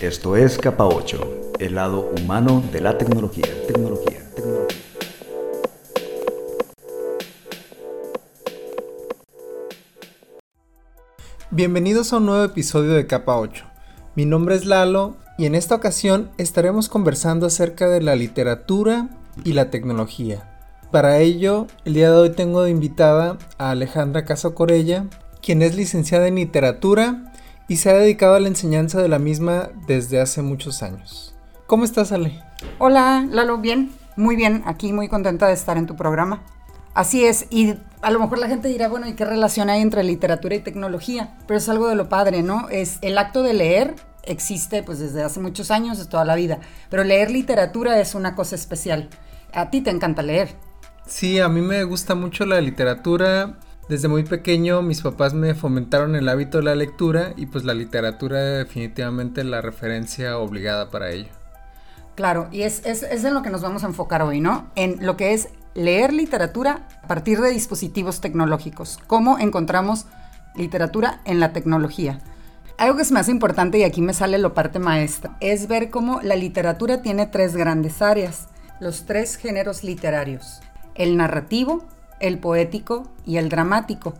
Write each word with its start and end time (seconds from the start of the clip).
Esto 0.00 0.34
es 0.34 0.56
Capa 0.56 0.86
8, 0.86 1.56
el 1.58 1.74
lado 1.74 2.10
humano 2.18 2.64
de 2.72 2.80
la 2.80 2.96
tecnología. 2.96 3.44
Tecnología, 3.66 4.22
tecnología. 4.34 4.78
Bienvenidos 11.50 12.14
a 12.14 12.16
un 12.16 12.24
nuevo 12.24 12.42
episodio 12.44 12.94
de 12.94 13.06
Capa 13.06 13.36
8. 13.36 13.66
Mi 14.16 14.24
nombre 14.24 14.54
es 14.54 14.64
Lalo 14.64 15.16
y 15.36 15.44
en 15.44 15.54
esta 15.54 15.74
ocasión 15.74 16.30
estaremos 16.38 16.88
conversando 16.88 17.44
acerca 17.44 17.86
de 17.86 18.00
la 18.00 18.16
literatura 18.16 19.10
y 19.44 19.52
la 19.52 19.68
tecnología. 19.68 20.62
Para 20.90 21.18
ello, 21.18 21.66
el 21.84 21.92
día 21.92 22.10
de 22.10 22.16
hoy 22.16 22.30
tengo 22.30 22.62
de 22.62 22.70
invitada 22.70 23.36
a 23.58 23.72
Alejandra 23.72 24.24
Caso 24.24 24.54
Corella, 24.54 25.04
quien 25.42 25.60
es 25.60 25.76
licenciada 25.76 26.26
en 26.26 26.36
literatura 26.36 27.29
y 27.70 27.76
se 27.76 27.88
ha 27.88 27.94
dedicado 27.94 28.34
a 28.34 28.40
la 28.40 28.48
enseñanza 28.48 29.00
de 29.00 29.06
la 29.06 29.20
misma 29.20 29.70
desde 29.86 30.20
hace 30.20 30.42
muchos 30.42 30.82
años. 30.82 31.36
¿Cómo 31.68 31.84
estás, 31.84 32.10
Ale? 32.10 32.42
Hola, 32.80 33.24
Lalo, 33.30 33.58
bien, 33.58 33.92
muy 34.16 34.34
bien, 34.34 34.64
aquí 34.66 34.92
muy 34.92 35.06
contenta 35.06 35.46
de 35.46 35.52
estar 35.52 35.76
en 35.76 35.86
tu 35.86 35.94
programa. 35.94 36.42
Así 36.94 37.24
es, 37.24 37.46
y 37.48 37.76
a 38.02 38.10
lo 38.10 38.18
mejor 38.18 38.38
la 38.38 38.48
gente 38.48 38.66
dirá, 38.66 38.88
bueno, 38.88 39.06
¿y 39.06 39.12
qué 39.12 39.24
relación 39.24 39.70
hay 39.70 39.82
entre 39.82 40.02
literatura 40.02 40.56
y 40.56 40.58
tecnología? 40.58 41.38
Pero 41.46 41.58
es 41.58 41.68
algo 41.68 41.86
de 41.86 41.94
lo 41.94 42.08
padre, 42.08 42.42
¿no? 42.42 42.68
Es 42.70 42.98
el 43.02 43.16
acto 43.16 43.44
de 43.44 43.54
leer 43.54 43.94
existe 44.24 44.82
pues 44.82 44.98
desde 44.98 45.22
hace 45.22 45.38
muchos 45.38 45.70
años, 45.70 46.00
es 46.00 46.08
toda 46.08 46.24
la 46.24 46.34
vida, 46.34 46.58
pero 46.90 47.04
leer 47.04 47.30
literatura 47.30 48.00
es 48.00 48.16
una 48.16 48.34
cosa 48.34 48.56
especial. 48.56 49.08
A 49.52 49.70
ti 49.70 49.80
te 49.80 49.90
encanta 49.90 50.22
leer. 50.22 50.56
Sí, 51.06 51.38
a 51.38 51.48
mí 51.48 51.60
me 51.60 51.84
gusta 51.84 52.16
mucho 52.16 52.46
la 52.46 52.60
literatura. 52.60 53.58
Desde 53.90 54.06
muy 54.06 54.22
pequeño 54.22 54.82
mis 54.82 55.00
papás 55.00 55.34
me 55.34 55.52
fomentaron 55.56 56.14
el 56.14 56.28
hábito 56.28 56.58
de 56.58 56.64
la 56.64 56.76
lectura 56.76 57.32
y 57.36 57.46
pues 57.46 57.64
la 57.64 57.74
literatura 57.74 58.38
definitivamente 58.38 59.42
la 59.42 59.62
referencia 59.62 60.38
obligada 60.38 60.90
para 60.90 61.10
ello. 61.10 61.28
Claro, 62.14 62.46
y 62.52 62.62
es, 62.62 62.86
es, 62.86 63.02
es 63.02 63.24
en 63.24 63.34
lo 63.34 63.42
que 63.42 63.50
nos 63.50 63.62
vamos 63.62 63.82
a 63.82 63.88
enfocar 63.88 64.22
hoy, 64.22 64.40
¿no? 64.40 64.70
En 64.76 65.04
lo 65.04 65.16
que 65.16 65.34
es 65.34 65.48
leer 65.74 66.12
literatura 66.12 66.86
a 67.02 67.08
partir 67.08 67.40
de 67.40 67.50
dispositivos 67.50 68.20
tecnológicos. 68.20 69.00
¿Cómo 69.08 69.40
encontramos 69.40 70.06
literatura 70.54 71.20
en 71.24 71.40
la 71.40 71.52
tecnología? 71.52 72.20
Algo 72.78 72.94
que 72.94 73.02
es 73.02 73.10
más 73.10 73.28
importante, 73.28 73.78
y 73.78 73.82
aquí 73.82 74.02
me 74.02 74.14
sale 74.14 74.38
lo 74.38 74.54
parte 74.54 74.78
maestra, 74.78 75.36
es 75.40 75.66
ver 75.66 75.90
cómo 75.90 76.20
la 76.22 76.36
literatura 76.36 77.02
tiene 77.02 77.26
tres 77.26 77.56
grandes 77.56 78.02
áreas, 78.02 78.46
los 78.78 79.04
tres 79.04 79.34
géneros 79.34 79.82
literarios, 79.82 80.60
el 80.94 81.16
narrativo, 81.16 81.88
el 82.20 82.38
poético 82.38 83.08
y 83.26 83.38
el 83.38 83.48
dramático. 83.48 84.14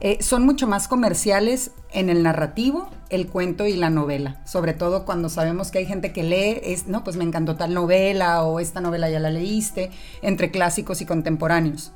Eh, 0.00 0.22
son 0.22 0.44
mucho 0.44 0.66
más 0.66 0.88
comerciales 0.88 1.70
en 1.90 2.10
el 2.10 2.22
narrativo, 2.22 2.90
el 3.08 3.28
cuento 3.28 3.66
y 3.66 3.76
la 3.76 3.88
novela, 3.88 4.42
sobre 4.44 4.74
todo 4.74 5.06
cuando 5.06 5.30
sabemos 5.30 5.70
que 5.70 5.78
hay 5.78 5.86
gente 5.86 6.12
que 6.12 6.22
lee, 6.22 6.60
es, 6.62 6.86
no, 6.86 7.02
pues 7.02 7.16
me 7.16 7.24
encantó 7.24 7.56
tal 7.56 7.72
novela 7.72 8.42
o 8.42 8.60
esta 8.60 8.82
novela 8.82 9.08
ya 9.08 9.20
la 9.20 9.30
leíste, 9.30 9.90
entre 10.20 10.50
clásicos 10.50 11.00
y 11.00 11.06
contemporáneos. 11.06 11.92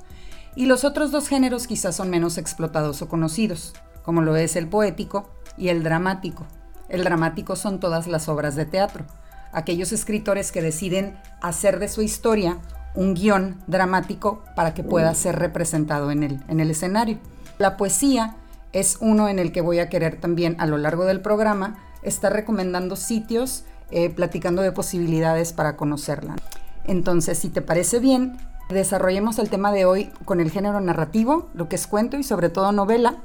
Y 0.57 0.65
los 0.65 0.85
otros 0.85 1.11
dos 1.11 1.29
géneros 1.29 1.67
quizás 1.67 1.95
son 1.95 2.09
menos 2.09 2.39
explotados 2.39 3.03
o 3.03 3.09
conocidos, 3.09 3.75
como 4.03 4.23
lo 4.23 4.35
es 4.37 4.57
el 4.57 4.67
poético 4.67 5.31
y 5.59 5.69
el 5.69 5.83
dramático. 5.83 6.47
El 6.89 7.05
dramático 7.05 7.55
son 7.55 7.81
todas 7.81 8.07
las 8.07 8.29
obras 8.29 8.57
de 8.57 8.65
teatro, 8.65 9.05
aquellos 9.53 9.93
escritores 9.93 10.53
que 10.53 10.63
deciden 10.63 11.19
hacer 11.43 11.79
de 11.79 11.89
su 11.89 12.01
historia 12.01 12.59
un 12.95 13.15
guion 13.15 13.57
dramático 13.67 14.43
para 14.57 14.75
que 14.75 14.83
pueda 14.83 15.15
ser 15.15 15.39
representado 15.39 16.11
en 16.11 16.23
el, 16.23 16.43
en 16.49 16.61
el 16.61 16.71
escenario. 16.71 17.19
La 17.59 17.77
poesía 17.77 18.37
es 18.73 18.99
uno 19.01 19.29
en 19.29 19.39
el 19.39 19.53
que 19.53 19.61
voy 19.61 19.79
a 19.79 19.89
querer 19.89 20.21
también 20.21 20.57
a 20.59 20.67
lo 20.67 20.79
largo 20.79 21.05
del 21.05 21.21
programa 21.21 21.79
estar 22.03 22.33
recomendando 22.33 22.97
sitios, 22.97 23.65
eh, 23.91 24.11
platicando 24.11 24.63
de 24.63 24.73
posibilidades 24.73 25.53
para 25.53 25.77
conocerla. 25.77 26.37
Entonces, 26.85 27.39
si 27.39 27.51
te 27.51 27.63
parece 27.63 27.99
bien, 27.99 28.39
desarrollemos 28.69 29.39
el 29.39 29.51
tema 29.51 29.73
de 29.73 29.85
hoy 29.85 30.11
con 30.25 30.41
el 30.41 30.51
género 30.51 30.81
narrativo, 30.81 31.49
lo 31.55 31.69
que 31.69 31.77
es 31.77 31.87
cuento 31.87 32.17
y 32.17 32.23
sobre 32.23 32.49
todo 32.49 32.73
novela, 32.73 33.17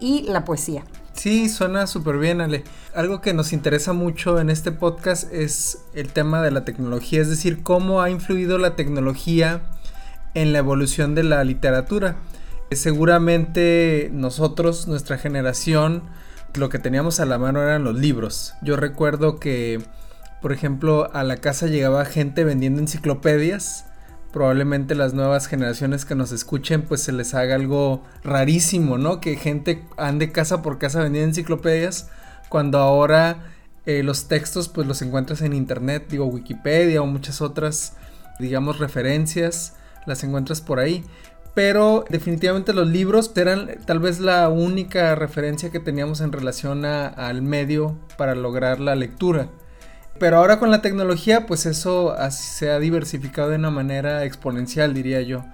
y 0.00 0.22
la 0.22 0.44
poesía. 0.44 0.84
Sí, 1.14 1.48
suena 1.48 1.86
súper 1.86 2.18
bien, 2.18 2.40
Ale. 2.40 2.64
Algo 2.94 3.20
que 3.20 3.32
nos 3.32 3.52
interesa 3.52 3.92
mucho 3.92 4.40
en 4.40 4.50
este 4.50 4.72
podcast 4.72 5.32
es 5.32 5.78
el 5.94 6.12
tema 6.12 6.42
de 6.42 6.50
la 6.50 6.64
tecnología, 6.64 7.22
es 7.22 7.30
decir, 7.30 7.62
cómo 7.62 8.02
ha 8.02 8.10
influido 8.10 8.58
la 8.58 8.76
tecnología 8.76 9.62
en 10.34 10.52
la 10.52 10.58
evolución 10.58 11.14
de 11.14 11.22
la 11.22 11.42
literatura. 11.44 12.16
Seguramente 12.72 14.10
nosotros, 14.12 14.88
nuestra 14.88 15.16
generación, 15.16 16.02
lo 16.54 16.68
que 16.68 16.80
teníamos 16.80 17.20
a 17.20 17.26
la 17.26 17.38
mano 17.38 17.62
eran 17.62 17.84
los 17.84 17.94
libros. 17.94 18.54
Yo 18.60 18.76
recuerdo 18.76 19.38
que, 19.38 19.80
por 20.42 20.52
ejemplo, 20.52 21.10
a 21.14 21.22
la 21.22 21.36
casa 21.36 21.68
llegaba 21.68 22.04
gente 22.04 22.44
vendiendo 22.44 22.80
enciclopedias 22.80 23.86
probablemente 24.34 24.96
las 24.96 25.14
nuevas 25.14 25.46
generaciones 25.46 26.04
que 26.04 26.16
nos 26.16 26.32
escuchen 26.32 26.82
pues 26.82 27.00
se 27.04 27.12
les 27.12 27.34
haga 27.34 27.54
algo 27.54 28.02
rarísimo, 28.24 28.98
¿no? 28.98 29.20
Que 29.20 29.36
gente 29.36 29.84
ande 29.96 30.32
casa 30.32 30.60
por 30.60 30.78
casa 30.78 31.04
vendiendo 31.04 31.28
enciclopedias 31.28 32.10
cuando 32.48 32.78
ahora 32.78 33.52
eh, 33.86 34.02
los 34.02 34.26
textos 34.26 34.68
pues 34.68 34.88
los 34.88 35.02
encuentras 35.02 35.40
en 35.40 35.52
internet, 35.52 36.06
digo 36.10 36.26
Wikipedia 36.26 37.00
o 37.00 37.06
muchas 37.06 37.40
otras 37.40 37.92
digamos 38.40 38.80
referencias, 38.80 39.74
las 40.04 40.24
encuentras 40.24 40.60
por 40.60 40.80
ahí. 40.80 41.04
Pero 41.54 42.04
definitivamente 42.10 42.72
los 42.72 42.88
libros 42.88 43.30
eran 43.36 43.70
tal 43.86 44.00
vez 44.00 44.18
la 44.18 44.48
única 44.48 45.14
referencia 45.14 45.70
que 45.70 45.78
teníamos 45.78 46.20
en 46.20 46.32
relación 46.32 46.84
al 46.84 47.42
medio 47.42 47.96
para 48.18 48.34
lograr 48.34 48.80
la 48.80 48.96
lectura. 48.96 49.48
Pero 50.18 50.38
ahora 50.38 50.58
con 50.58 50.70
la 50.70 50.80
tecnología, 50.80 51.46
pues 51.46 51.66
eso 51.66 52.14
se 52.30 52.70
ha 52.70 52.78
diversificado 52.78 53.50
de 53.50 53.56
una 53.56 53.70
manera 53.70 54.24
exponencial, 54.24 54.94
diría 54.94 55.20
yo. 55.22 55.44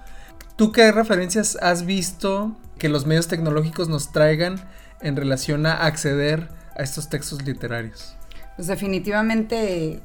¿Tú 0.55 0.71
qué 0.71 0.91
referencias 0.91 1.57
has 1.61 1.85
visto 1.85 2.55
que 2.77 2.89
los 2.89 3.05
medios 3.05 3.27
tecnológicos 3.27 3.89
nos 3.89 4.11
traigan 4.11 4.61
en 5.01 5.15
relación 5.15 5.65
a 5.65 5.85
acceder 5.85 6.49
a 6.77 6.83
estos 6.83 7.09
textos 7.09 7.43
literarios? 7.43 8.15
Pues 8.55 8.67
definitivamente 8.67 10.01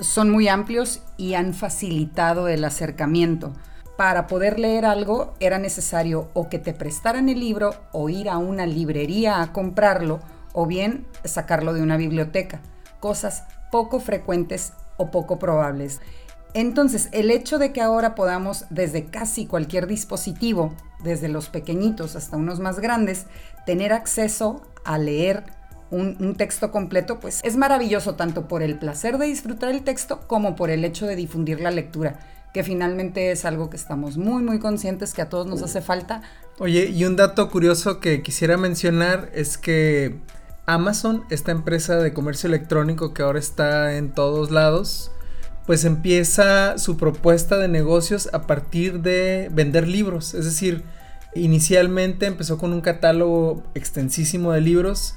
son 0.00 0.30
muy 0.30 0.48
amplios 0.48 1.00
y 1.16 1.34
han 1.34 1.54
facilitado 1.54 2.48
el 2.48 2.64
acercamiento. 2.64 3.54
Para 3.96 4.26
poder 4.26 4.58
leer 4.58 4.84
algo 4.84 5.34
era 5.40 5.58
necesario 5.58 6.28
o 6.34 6.48
que 6.48 6.58
te 6.58 6.74
prestaran 6.74 7.28
el 7.28 7.40
libro 7.40 7.74
o 7.92 8.08
ir 8.08 8.28
a 8.28 8.38
una 8.38 8.66
librería 8.66 9.40
a 9.40 9.52
comprarlo 9.52 10.20
o 10.52 10.66
bien 10.66 11.06
sacarlo 11.24 11.72
de 11.72 11.82
una 11.82 11.96
biblioteca. 11.96 12.60
Cosas 13.00 13.44
poco 13.74 13.98
frecuentes 13.98 14.72
o 14.98 15.10
poco 15.10 15.40
probables. 15.40 16.00
Entonces, 16.52 17.08
el 17.10 17.32
hecho 17.32 17.58
de 17.58 17.72
que 17.72 17.80
ahora 17.80 18.14
podamos 18.14 18.66
desde 18.70 19.06
casi 19.06 19.46
cualquier 19.46 19.88
dispositivo, 19.88 20.72
desde 21.02 21.26
los 21.26 21.48
pequeñitos 21.48 22.14
hasta 22.14 22.36
unos 22.36 22.60
más 22.60 22.78
grandes, 22.78 23.26
tener 23.66 23.92
acceso 23.92 24.62
a 24.84 24.96
leer 24.96 25.42
un, 25.90 26.36
texto 26.36 26.70
completo, 26.70 27.18
pues 27.18 27.40
es 27.42 27.56
maravilloso 27.56 28.14
tanto 28.14 28.46
por 28.46 28.62
el 28.62 28.78
placer 28.78 29.18
de 29.18 29.26
disfrutar 29.26 29.70
el 29.70 29.82
texto 29.82 30.20
como 30.28 30.54
por 30.54 30.70
el 30.70 30.84
hecho 30.84 31.08
de 31.08 31.16
difundir 31.16 31.58
la 31.58 31.72
lectura, 31.72 32.20
que 32.52 32.62
finalmente 32.62 33.32
es 33.32 33.44
algo 33.44 33.70
que 33.70 33.76
estamos 33.76 34.16
muy, 34.16 34.44
muy 34.44 34.60
conscientes 34.60 35.14
que 35.14 35.22
a 35.22 35.28
todos 35.28 35.48
nos 35.48 35.64
hace 35.64 35.80
falta. 35.80 36.22
Oye, 36.60 36.90
y 36.90 37.04
un 37.06 37.16
dato 37.16 37.50
curioso 37.50 37.98
que 37.98 38.22
quisiera 38.22 38.56
mencionar 38.56 39.30
es 39.34 39.58
que 39.58 40.20
Amazon, 40.66 41.24
esta 41.28 41.52
empresa 41.52 41.98
de 41.98 42.14
comercio 42.14 42.46
electrónico 42.48 43.12
que 43.12 43.22
ahora 43.22 43.38
está 43.38 43.96
en 43.96 44.12
todos 44.12 44.50
lados, 44.50 45.10
pues 45.66 45.84
empieza 45.84 46.78
su 46.78 46.96
propuesta 46.96 47.58
de 47.58 47.68
negocios 47.68 48.30
a 48.32 48.46
partir 48.46 49.00
de 49.00 49.50
vender 49.52 49.86
libros. 49.86 50.34
Es 50.34 50.44
decir, 50.44 50.82
inicialmente 51.34 52.26
empezó 52.26 52.56
con 52.58 52.72
un 52.72 52.80
catálogo 52.80 53.62
extensísimo 53.74 54.52
de 54.52 54.62
libros 54.62 55.16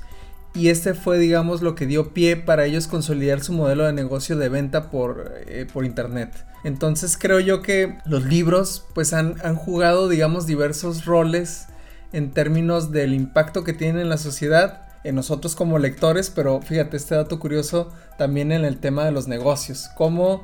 y 0.53 0.69
este 0.69 0.93
fue, 0.93 1.17
digamos, 1.17 1.61
lo 1.61 1.75
que 1.75 1.85
dio 1.85 2.13
pie 2.13 2.35
para 2.35 2.65
ellos 2.65 2.87
consolidar 2.87 3.41
su 3.41 3.53
modelo 3.53 3.85
de 3.85 3.93
negocio 3.93 4.37
de 4.37 4.49
venta 4.49 4.89
por, 4.89 5.33
eh, 5.47 5.65
por 5.71 5.85
internet. 5.85 6.45
Entonces 6.63 7.17
creo 7.17 7.39
yo 7.39 7.61
que 7.61 7.97
los 8.05 8.25
libros 8.25 8.85
pues 8.93 9.13
han, 9.13 9.35
han 9.43 9.55
jugado, 9.55 10.09
digamos, 10.09 10.45
diversos 10.45 11.05
roles 11.05 11.67
en 12.11 12.31
términos 12.31 12.91
del 12.91 13.13
impacto 13.13 13.63
que 13.63 13.73
tienen 13.73 14.01
en 14.01 14.09
la 14.09 14.17
sociedad 14.17 14.86
en 15.07 15.15
nosotros 15.15 15.55
como 15.55 15.79
lectores, 15.79 16.29
pero 16.29 16.61
fíjate 16.61 16.97
este 16.97 17.15
dato 17.15 17.39
curioso 17.39 17.91
también 18.17 18.51
en 18.51 18.65
el 18.65 18.77
tema 18.77 19.05
de 19.05 19.11
los 19.11 19.27
negocios, 19.27 19.89
como 19.95 20.43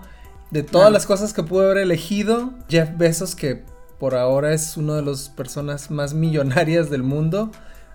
de 0.52 0.64
todas 0.64 0.92
las 0.92 1.06
cosas 1.06 1.34
que 1.34 1.44
pudo 1.44 1.66
haber 1.66 1.80
elegido, 1.80 2.54
Jeff 2.70 2.90
Bezos, 2.96 3.36
que 3.36 3.64
por 4.00 4.16
ahora 4.16 4.54
es 4.54 4.78
una 4.78 4.96
de 4.96 5.02
las 5.02 5.30
personas 5.30 5.92
más 5.92 6.14
millonarias 6.14 6.90
del 6.90 7.04
mundo, 7.04 7.52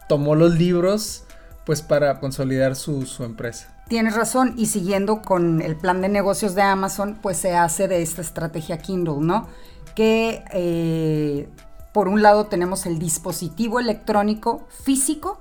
tomó 0.08 0.34
los 0.34 0.54
libros 0.54 1.24
pues 1.64 1.82
para 1.82 2.18
consolidar 2.18 2.76
su, 2.76 3.06
empresa. 3.20 3.74
Tienes 3.88 4.14
razón, 4.14 4.54
y 4.56 4.66
siguiendo 4.66 5.22
con 5.22 5.62
el 5.62 5.76
plan 5.76 6.00
de 6.00 6.08
negocios 6.08 6.54
de 6.54 6.62
Amazon, 6.62 7.18
pues 7.20 7.36
se 7.36 7.54
hace 7.54 7.88
de 7.88 8.02
esta 8.02 8.22
estrategia 8.22 8.78
Kindle, 8.78 9.18
¿no? 9.20 9.46
Que 9.94 10.44
eh, 10.52 11.48
por 11.92 12.08
un 12.08 12.22
lado 12.22 12.46
tenemos 12.46 12.86
el 12.86 12.98
dispositivo 12.98 13.80
electrónico 13.80 14.66
físico, 14.82 15.40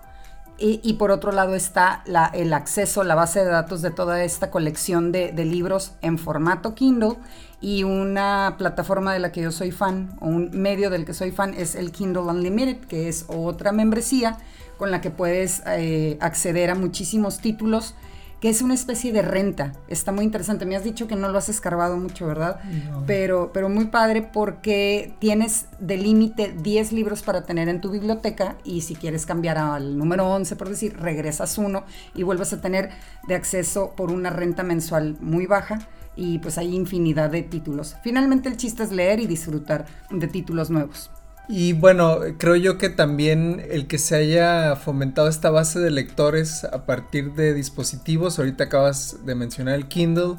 Y, 0.60 0.94
por 0.94 1.12
otro 1.12 1.32
lado 1.32 1.54
está 1.54 2.04
el 2.34 2.52
acceso, 2.52 3.04
la 3.04 3.14
base 3.14 3.42
de 3.42 3.52
datos 3.52 3.84
de 3.84 3.92
toda 3.92 4.24
esta 4.24 4.50
colección 4.50 5.12
de, 5.12 5.32
libros 5.46 5.92
en 6.02 6.18
formato 6.18 6.74
Kindle 6.74 7.18
y 7.62 7.84
una 7.84 8.56
plataforma 8.58 9.14
de 9.14 9.20
la 9.20 9.32
que 9.32 9.42
yo 9.42 9.52
soy 9.52 9.72
fan 9.72 10.18
o 10.20 10.26
un 10.26 10.50
medio 10.54 10.90
del 10.90 11.06
que 11.06 11.14
soy 11.14 11.32
fan 11.32 11.54
es 11.54 11.76
el 11.76 11.92
Kindle 11.92 12.24
Unlimited, 12.24 12.80
que 12.88 13.08
es 13.08 13.26
otra 13.28 13.72
membresía 13.72 14.38
con 14.78 14.90
la 14.90 15.00
que 15.00 15.12
puedes 15.12 15.62
eh, 15.68 16.18
acceder 16.22 16.72
a 16.72 16.76
muchísimos 16.76 17.38
títulos 17.38 17.94
que 18.40 18.50
es 18.50 18.62
una 18.62 18.74
especie 18.74 19.12
de 19.12 19.22
renta. 19.22 19.74
Está 19.88 20.12
muy 20.12 20.26
interesante. 20.26 20.66
Me 20.66 20.76
has 20.76 20.84
dicho 20.84 21.08
que 21.08 21.16
no 21.16 21.30
lo 21.30 21.38
has 21.38 21.50
escarbado 21.50 21.98
mucho, 21.98 22.28
¿verdad? 22.28 22.60
Pero, 23.06 23.52
pero 23.54 23.70
muy 23.70 23.86
padre 23.86 24.22
porque 24.22 25.14
tienes 25.20 25.68
de 25.80 25.98
límite 25.98 26.54
10 26.62 26.92
libros 26.92 27.24
para 27.24 27.44
tener 27.44 27.68
en 27.70 27.82
tu 27.82 27.90
biblioteca 27.90 28.58
y 28.64 28.82
si 28.82 28.96
quieres 28.96 29.26
cambiar 29.26 29.58
al 29.58 29.98
número 29.98 30.28
11, 30.28 30.56
por 30.56 30.70
decir, 30.70 30.98
regresas 30.98 31.58
uno 31.58 31.84
y 32.14 32.24
vuelves 32.24 32.54
a 32.54 32.62
tener 32.62 32.92
de 33.28 33.36
acceso 33.36 33.94
por 33.96 34.12
una 34.12 34.30
renta 34.30 34.64
mensual 34.64 35.18
muy 35.20 35.48
baja 35.48 35.80
y 36.16 36.40
pues 36.40 36.58
hay 36.58 36.76
infinidad 36.76 37.30
de 37.30 37.44
títulos. 37.44 37.96
Finalmente 38.04 38.50
el 38.50 38.58
chiste 38.58 38.84
es 38.84 38.92
leer 38.92 39.20
y 39.20 39.28
disfrutar 39.28 39.86
de 40.10 40.28
títulos 40.28 40.70
nuevos. 40.70 41.12
Y 41.50 41.72
bueno, 41.74 42.20
creo 42.38 42.58
yo 42.58 42.78
que 42.78 42.90
también 42.90 43.66
el 43.70 43.88
que 43.88 44.00
se 44.00 44.16
haya 44.16 44.76
fomentado 44.76 45.30
esta 45.30 45.50
base 45.50 45.80
de 45.80 45.92
lectores 45.92 46.66
a 46.66 46.86
partir 46.86 47.34
de 47.34 47.54
dispositivos, 47.54 48.38
ahorita 48.38 48.66
acabas 48.66 49.26
de 49.26 49.34
mencionar 49.34 49.76
el 49.76 49.88
Kindle, 49.88 50.36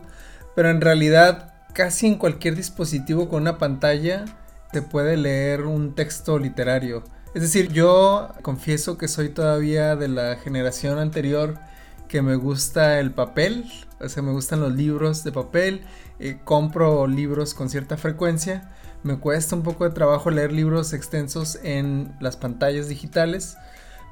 pero 0.55 0.69
en 0.69 0.83
realidad 0.83 1.55
casi 1.73 2.09
en 2.09 2.17
cualquier 2.17 2.57
dispositivo 2.57 3.31
con 3.31 3.43
una 3.43 3.57
pantalla 3.57 4.27
te 4.71 4.83
puede 4.83 5.17
leer 5.17 5.63
un 5.63 5.95
texto 5.95 6.39
literario. 6.39 7.05
Es 7.35 7.41
decir, 7.41 7.73
yo 7.73 8.35
confieso 8.43 8.99
que 8.99 9.09
soy 9.09 9.31
todavía 9.31 9.97
de 9.97 10.09
la 10.09 10.37
generación 10.37 10.99
anterior 10.99 11.59
que 12.07 12.21
me 12.21 12.37
gusta 12.37 13.01
el 13.01 13.13
papel, 13.13 13.71
o 14.01 14.09
sea, 14.11 14.23
me 14.23 14.33
gustan 14.33 14.61
los 14.61 14.75
libros 14.75 15.25
de 15.25 15.33
papel, 15.33 15.85
eh, 16.19 16.39
compro 16.45 17.07
libros 17.07 17.55
con 17.55 17.71
cierta 17.71 17.97
frecuencia 17.97 18.71
me 19.03 19.19
cuesta 19.19 19.55
un 19.55 19.63
poco 19.63 19.85
de 19.85 19.91
trabajo 19.91 20.31
leer 20.31 20.53
libros 20.53 20.93
extensos 20.93 21.59
en 21.63 22.15
las 22.21 22.37
pantallas 22.37 22.89
digitales, 22.89 23.57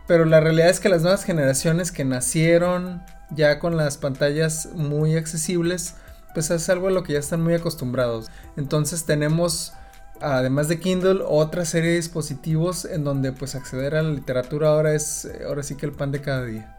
pero 0.06 0.24
la 0.24 0.40
realidad 0.40 0.70
es 0.70 0.80
que 0.80 0.88
las 0.88 1.02
nuevas 1.02 1.24
generaciones 1.24 1.90
que 1.90 2.04
nacieron 2.04 3.02
ya 3.30 3.58
con 3.58 3.76
las 3.76 3.98
pantallas 3.98 4.68
muy 4.74 5.16
accesibles, 5.16 5.94
pues 6.32 6.50
es 6.50 6.68
algo 6.68 6.88
a 6.88 6.92
lo 6.92 7.02
que 7.02 7.14
ya 7.14 7.18
están 7.18 7.42
muy 7.42 7.54
acostumbrados. 7.54 8.28
Entonces 8.56 9.04
tenemos, 9.04 9.72
además 10.20 10.68
de 10.68 10.78
Kindle, 10.78 11.22
otra 11.26 11.64
serie 11.64 11.90
de 11.90 11.96
dispositivos 11.96 12.84
en 12.84 13.02
donde 13.04 13.32
pues 13.32 13.54
acceder 13.54 13.96
a 13.96 14.02
la 14.02 14.10
literatura 14.10 14.68
ahora 14.68 14.94
es, 14.94 15.28
ahora 15.46 15.62
sí 15.62 15.74
que 15.76 15.86
el 15.86 15.92
pan 15.92 16.12
de 16.12 16.20
cada 16.20 16.44
día. 16.44 16.76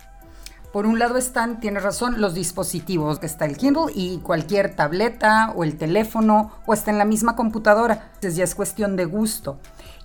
Por 0.77 0.85
un 0.85 0.99
lado 0.99 1.17
están, 1.17 1.59
tienes 1.59 1.81
razón, 1.81 2.21
los 2.21 2.35
dispositivos, 2.35 3.17
que 3.17 3.25
está 3.25 3.45
el 3.45 3.57
Kindle 3.57 3.91
y 3.95 4.19
cualquier 4.19 4.75
tableta 4.75 5.51
o 5.55 5.63
el 5.63 5.75
teléfono 5.75 6.51
o 6.67 6.73
está 6.75 6.91
en 6.91 6.99
la 6.99 7.03
misma 7.03 7.35
computadora. 7.35 8.11
Entonces 8.13 8.35
ya 8.35 8.43
es 8.43 8.53
cuestión 8.53 8.95
de 8.95 9.05
gusto. 9.05 9.57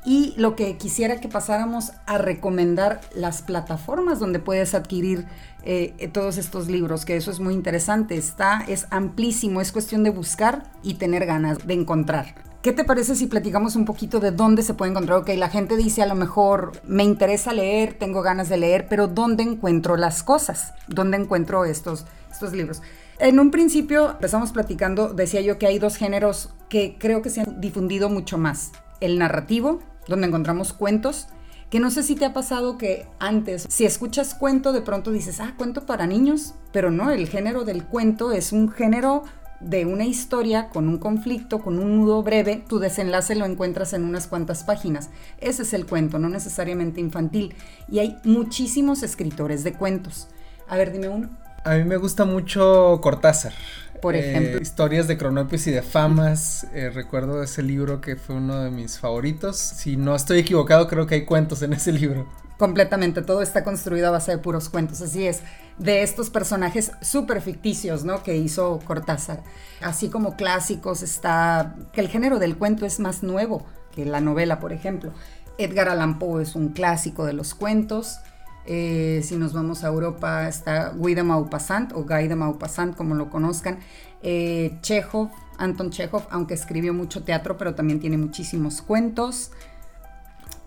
Y 0.06 0.32
lo 0.38 0.56
que 0.56 0.78
quisiera 0.78 1.20
que 1.20 1.28
pasáramos 1.28 1.92
a 2.06 2.16
recomendar 2.16 3.02
las 3.14 3.42
plataformas 3.42 4.18
donde 4.18 4.38
puedes 4.38 4.74
adquirir 4.74 5.26
eh, 5.62 6.08
todos 6.10 6.38
estos 6.38 6.68
libros, 6.68 7.04
que 7.04 7.16
eso 7.16 7.30
es 7.30 7.38
muy 7.38 7.52
interesante. 7.52 8.16
Está, 8.16 8.64
es 8.66 8.86
amplísimo, 8.88 9.60
es 9.60 9.72
cuestión 9.72 10.02
de 10.04 10.08
buscar 10.08 10.62
y 10.82 10.94
tener 10.94 11.26
ganas 11.26 11.66
de 11.66 11.74
encontrar. 11.74 12.51
¿Qué 12.62 12.72
te 12.72 12.84
parece 12.84 13.16
si 13.16 13.26
platicamos 13.26 13.74
un 13.74 13.84
poquito 13.84 14.20
de 14.20 14.30
dónde 14.30 14.62
se 14.62 14.74
puede 14.74 14.92
encontrar? 14.92 15.18
Ok, 15.18 15.30
la 15.30 15.48
gente 15.48 15.76
dice 15.76 16.00
a 16.00 16.06
lo 16.06 16.14
mejor, 16.14 16.80
me 16.86 17.02
interesa 17.02 17.52
leer, 17.52 17.94
tengo 17.94 18.22
ganas 18.22 18.48
de 18.48 18.56
leer, 18.56 18.86
pero 18.88 19.08
¿dónde 19.08 19.42
encuentro 19.42 19.96
las 19.96 20.22
cosas? 20.22 20.72
¿Dónde 20.86 21.16
encuentro 21.16 21.64
estos, 21.64 22.06
estos 22.30 22.52
libros? 22.52 22.80
En 23.18 23.40
un 23.40 23.50
principio 23.50 24.12
empezamos 24.12 24.52
platicando, 24.52 25.12
decía 25.12 25.40
yo 25.40 25.58
que 25.58 25.66
hay 25.66 25.80
dos 25.80 25.96
géneros 25.96 26.50
que 26.68 26.96
creo 27.00 27.20
que 27.20 27.30
se 27.30 27.40
han 27.40 27.60
difundido 27.60 28.08
mucho 28.08 28.38
más. 28.38 28.70
El 29.00 29.18
narrativo, 29.18 29.80
donde 30.06 30.28
encontramos 30.28 30.72
cuentos, 30.72 31.26
que 31.68 31.80
no 31.80 31.90
sé 31.90 32.04
si 32.04 32.14
te 32.14 32.26
ha 32.26 32.32
pasado 32.32 32.78
que 32.78 33.08
antes, 33.18 33.66
si 33.70 33.86
escuchas 33.86 34.36
cuento, 34.36 34.72
de 34.72 34.82
pronto 34.82 35.10
dices, 35.10 35.40
ah, 35.40 35.54
cuento 35.56 35.84
para 35.84 36.06
niños, 36.06 36.54
pero 36.70 36.92
no, 36.92 37.10
el 37.10 37.28
género 37.28 37.64
del 37.64 37.82
cuento 37.82 38.30
es 38.30 38.52
un 38.52 38.70
género 38.70 39.24
de 39.62 39.86
una 39.86 40.04
historia 40.04 40.68
con 40.68 40.88
un 40.88 40.98
conflicto, 40.98 41.60
con 41.60 41.78
un 41.78 41.96
nudo 41.96 42.22
breve, 42.22 42.62
tu 42.68 42.78
desenlace 42.78 43.34
lo 43.34 43.44
encuentras 43.44 43.92
en 43.92 44.04
unas 44.04 44.26
cuantas 44.26 44.64
páginas. 44.64 45.10
Ese 45.38 45.62
es 45.62 45.72
el 45.72 45.86
cuento, 45.86 46.18
no 46.18 46.28
necesariamente 46.28 47.00
infantil. 47.00 47.54
Y 47.88 48.00
hay 48.00 48.18
muchísimos 48.24 49.02
escritores 49.02 49.64
de 49.64 49.72
cuentos. 49.72 50.28
A 50.68 50.76
ver, 50.76 50.92
dime 50.92 51.08
uno. 51.08 51.30
A 51.64 51.74
mí 51.74 51.84
me 51.84 51.96
gusta 51.96 52.24
mucho 52.24 52.98
Cortázar. 53.00 53.52
Por 54.00 54.16
eh, 54.16 54.30
ejemplo. 54.30 54.60
historias 54.60 55.06
de 55.06 55.16
Cronopis 55.16 55.68
y 55.68 55.70
de 55.70 55.82
Famas. 55.82 56.66
Eh, 56.74 56.90
recuerdo 56.90 57.42
ese 57.42 57.62
libro 57.62 58.00
que 58.00 58.16
fue 58.16 58.34
uno 58.34 58.64
de 58.64 58.70
mis 58.70 58.98
favoritos. 58.98 59.56
Si 59.58 59.96
no 59.96 60.16
estoy 60.16 60.40
equivocado, 60.40 60.88
creo 60.88 61.06
que 61.06 61.14
hay 61.14 61.24
cuentos 61.24 61.62
en 61.62 61.72
ese 61.72 61.92
libro. 61.92 62.26
Completamente, 62.62 63.22
todo 63.22 63.42
está 63.42 63.64
construido 63.64 64.06
a 64.06 64.10
base 64.12 64.30
de 64.30 64.38
puros 64.38 64.68
cuentos, 64.68 65.02
así 65.02 65.26
es, 65.26 65.40
de 65.78 66.04
estos 66.04 66.30
personajes 66.30 66.92
súper 67.00 67.40
ficticios, 67.40 68.04
¿no? 68.04 68.22
Que 68.22 68.36
hizo 68.36 68.78
Cortázar. 68.86 69.42
Así 69.80 70.10
como 70.10 70.36
clásicos 70.36 71.02
está, 71.02 71.74
que 71.92 72.00
el 72.00 72.06
género 72.06 72.38
del 72.38 72.56
cuento 72.56 72.86
es 72.86 73.00
más 73.00 73.24
nuevo 73.24 73.66
que 73.90 74.04
la 74.04 74.20
novela, 74.20 74.60
por 74.60 74.72
ejemplo. 74.72 75.12
Edgar 75.58 75.88
Allan 75.88 76.20
Poe 76.20 76.44
es 76.44 76.54
un 76.54 76.68
clásico 76.68 77.24
de 77.24 77.32
los 77.32 77.52
cuentos. 77.56 78.20
Eh, 78.64 79.22
si 79.24 79.34
nos 79.34 79.52
vamos 79.54 79.82
a 79.82 79.88
Europa 79.88 80.46
está 80.46 80.90
Guy 80.90 81.16
Maupassant 81.16 81.90
o 81.94 82.04
Guy 82.04 82.28
de 82.28 82.36
Maupassant, 82.36 82.94
como 82.94 83.16
lo 83.16 83.28
conozcan. 83.28 83.80
Eh, 84.22 84.78
Chekhov, 84.82 85.30
Anton 85.58 85.90
Chekhov, 85.90 86.28
aunque 86.30 86.54
escribió 86.54 86.94
mucho 86.94 87.24
teatro, 87.24 87.56
pero 87.58 87.74
también 87.74 87.98
tiene 87.98 88.18
muchísimos 88.18 88.82
cuentos. 88.82 89.50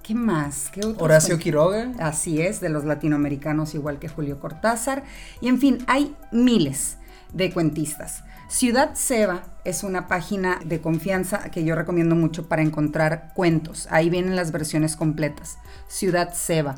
¿Qué 0.06 0.13
más? 0.13 0.69
¿Qué 0.72 0.81
Horacio 1.00 1.40
Quiroga. 1.40 1.92
Así 1.98 2.40
es, 2.40 2.62
de 2.62 2.69
los 2.69 2.86
latinoamericanos 2.86 3.74
igual 3.74 3.98
que 3.98 4.07
Julio 4.07 4.40
Cortázar. 4.40 5.04
Y 5.42 5.48
en 5.48 5.60
fin, 5.60 5.80
hay 5.88 6.16
miles 6.31 6.98
de 7.34 7.52
cuentistas. 7.52 8.24
Ciudad 8.48 8.92
Seba 8.94 9.42
es 9.63 9.84
una 9.84 10.07
página 10.07 10.60
de 10.63 10.80
confianza 10.80 11.50
que 11.50 11.63
yo 11.63 11.74
recomiendo 11.74 12.13
mucho 12.13 12.48
para 12.48 12.62
encontrar 12.62 13.31
cuentos. 13.34 13.88
Ahí 13.90 14.12
vienen 14.12 14.36
las 14.36 14.52
versiones 14.52 14.96
completas. 14.96 15.57
Ciudad 15.88 16.36
Seba. 16.36 16.75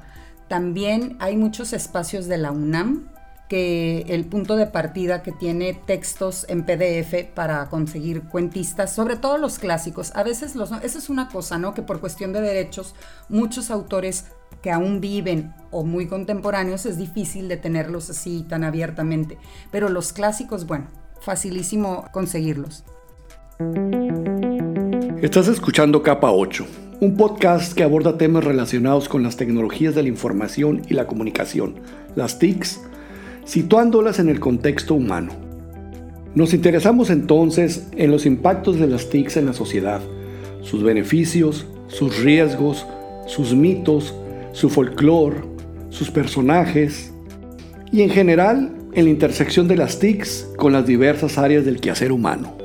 También 0.47 1.17
hay 1.19 1.35
muchos 1.35 1.73
espacios 1.73 2.27
de 2.27 2.37
la 2.37 2.53
UNAM 2.53 3.09
que 3.47 4.05
el 4.09 4.25
punto 4.25 4.55
de 4.55 4.65
partida 4.65 5.23
que 5.23 5.31
tiene 5.31 5.73
textos 5.73 6.45
en 6.49 6.65
PDF 6.65 7.25
para 7.33 7.69
conseguir 7.69 8.23
cuentistas, 8.23 8.93
sobre 8.93 9.15
todo 9.15 9.37
los 9.37 9.57
clásicos. 9.57 10.11
A 10.15 10.23
veces 10.23 10.55
los 10.55 10.71
esa 10.83 10.97
es 10.97 11.09
una 11.09 11.29
cosa, 11.29 11.57
¿no? 11.57 11.73
Que 11.73 11.81
por 11.81 11.99
cuestión 11.99 12.33
de 12.33 12.41
derechos 12.41 12.93
muchos 13.29 13.71
autores 13.71 14.25
que 14.61 14.71
aún 14.71 14.99
viven 14.99 15.53
o 15.71 15.83
muy 15.83 16.07
contemporáneos 16.07 16.85
es 16.85 16.97
difícil 16.97 17.47
de 17.47 17.57
tenerlos 17.57 18.09
así 18.09 18.45
tan 18.47 18.63
abiertamente, 18.63 19.37
pero 19.71 19.89
los 19.89 20.13
clásicos, 20.13 20.65
bueno, 20.65 20.87
facilísimo 21.21 22.05
conseguirlos. 22.11 22.83
Estás 25.21 25.47
escuchando 25.47 26.03
Capa 26.03 26.31
8, 26.31 26.65
un 26.99 27.17
podcast 27.17 27.73
que 27.73 27.83
aborda 27.83 28.17
temas 28.17 28.43
relacionados 28.43 29.09
con 29.09 29.23
las 29.23 29.37
tecnologías 29.37 29.95
de 29.95 30.03
la 30.03 30.09
información 30.09 30.81
y 30.87 30.93
la 30.93 31.07
comunicación, 31.07 31.75
las 32.15 32.39
TICs 32.39 32.81
situándolas 33.47 34.19
en 34.19 34.29
el 34.29 34.39
contexto 34.39 34.93
humano. 34.93 35.31
Nos 36.35 36.53
interesamos 36.53 37.09
entonces 37.09 37.87
en 37.95 38.11
los 38.11 38.25
impactos 38.25 38.77
de 38.77 38.87
las 38.87 39.09
TICs 39.09 39.37
en 39.37 39.47
la 39.47 39.53
sociedad, 39.53 40.01
sus 40.61 40.83
beneficios, 40.83 41.65
sus 41.87 42.19
riesgos, 42.19 42.85
sus 43.25 43.55
mitos, 43.55 44.13
su 44.51 44.69
folclore, 44.69 45.37
sus 45.89 46.11
personajes 46.11 47.11
y 47.91 48.01
en 48.01 48.09
general 48.09 48.73
en 48.93 49.05
la 49.05 49.11
intersección 49.11 49.67
de 49.67 49.77
las 49.77 49.97
TICs 49.97 50.49
con 50.57 50.73
las 50.73 50.85
diversas 50.85 51.37
áreas 51.37 51.65
del 51.65 51.79
quehacer 51.79 52.11
humano. 52.11 52.55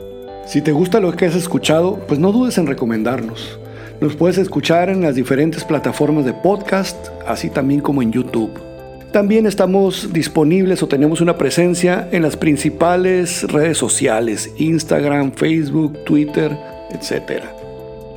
Si 0.46 0.60
te 0.60 0.72
gusta 0.72 0.98
lo 0.98 1.12
que 1.12 1.26
has 1.26 1.36
escuchado, 1.36 2.00
pues 2.08 2.18
no 2.18 2.32
dudes 2.32 2.58
en 2.58 2.66
recomendarnos. 2.66 3.58
Nos 4.00 4.16
puedes 4.16 4.36
escuchar 4.36 4.90
en 4.90 5.02
las 5.02 5.14
diferentes 5.14 5.62
plataformas 5.62 6.24
de 6.24 6.32
podcast, 6.32 6.96
así 7.24 7.50
también 7.50 7.80
como 7.80 8.02
en 8.02 8.10
YouTube. 8.10 8.71
También 9.12 9.44
estamos 9.44 10.10
disponibles 10.10 10.82
o 10.82 10.88
tenemos 10.88 11.20
una 11.20 11.36
presencia 11.36 12.08
en 12.12 12.22
las 12.22 12.34
principales 12.34 13.42
redes 13.42 13.76
sociales, 13.76 14.50
Instagram, 14.56 15.32
Facebook, 15.32 16.02
Twitter, 16.06 16.56
etc. 16.88 17.42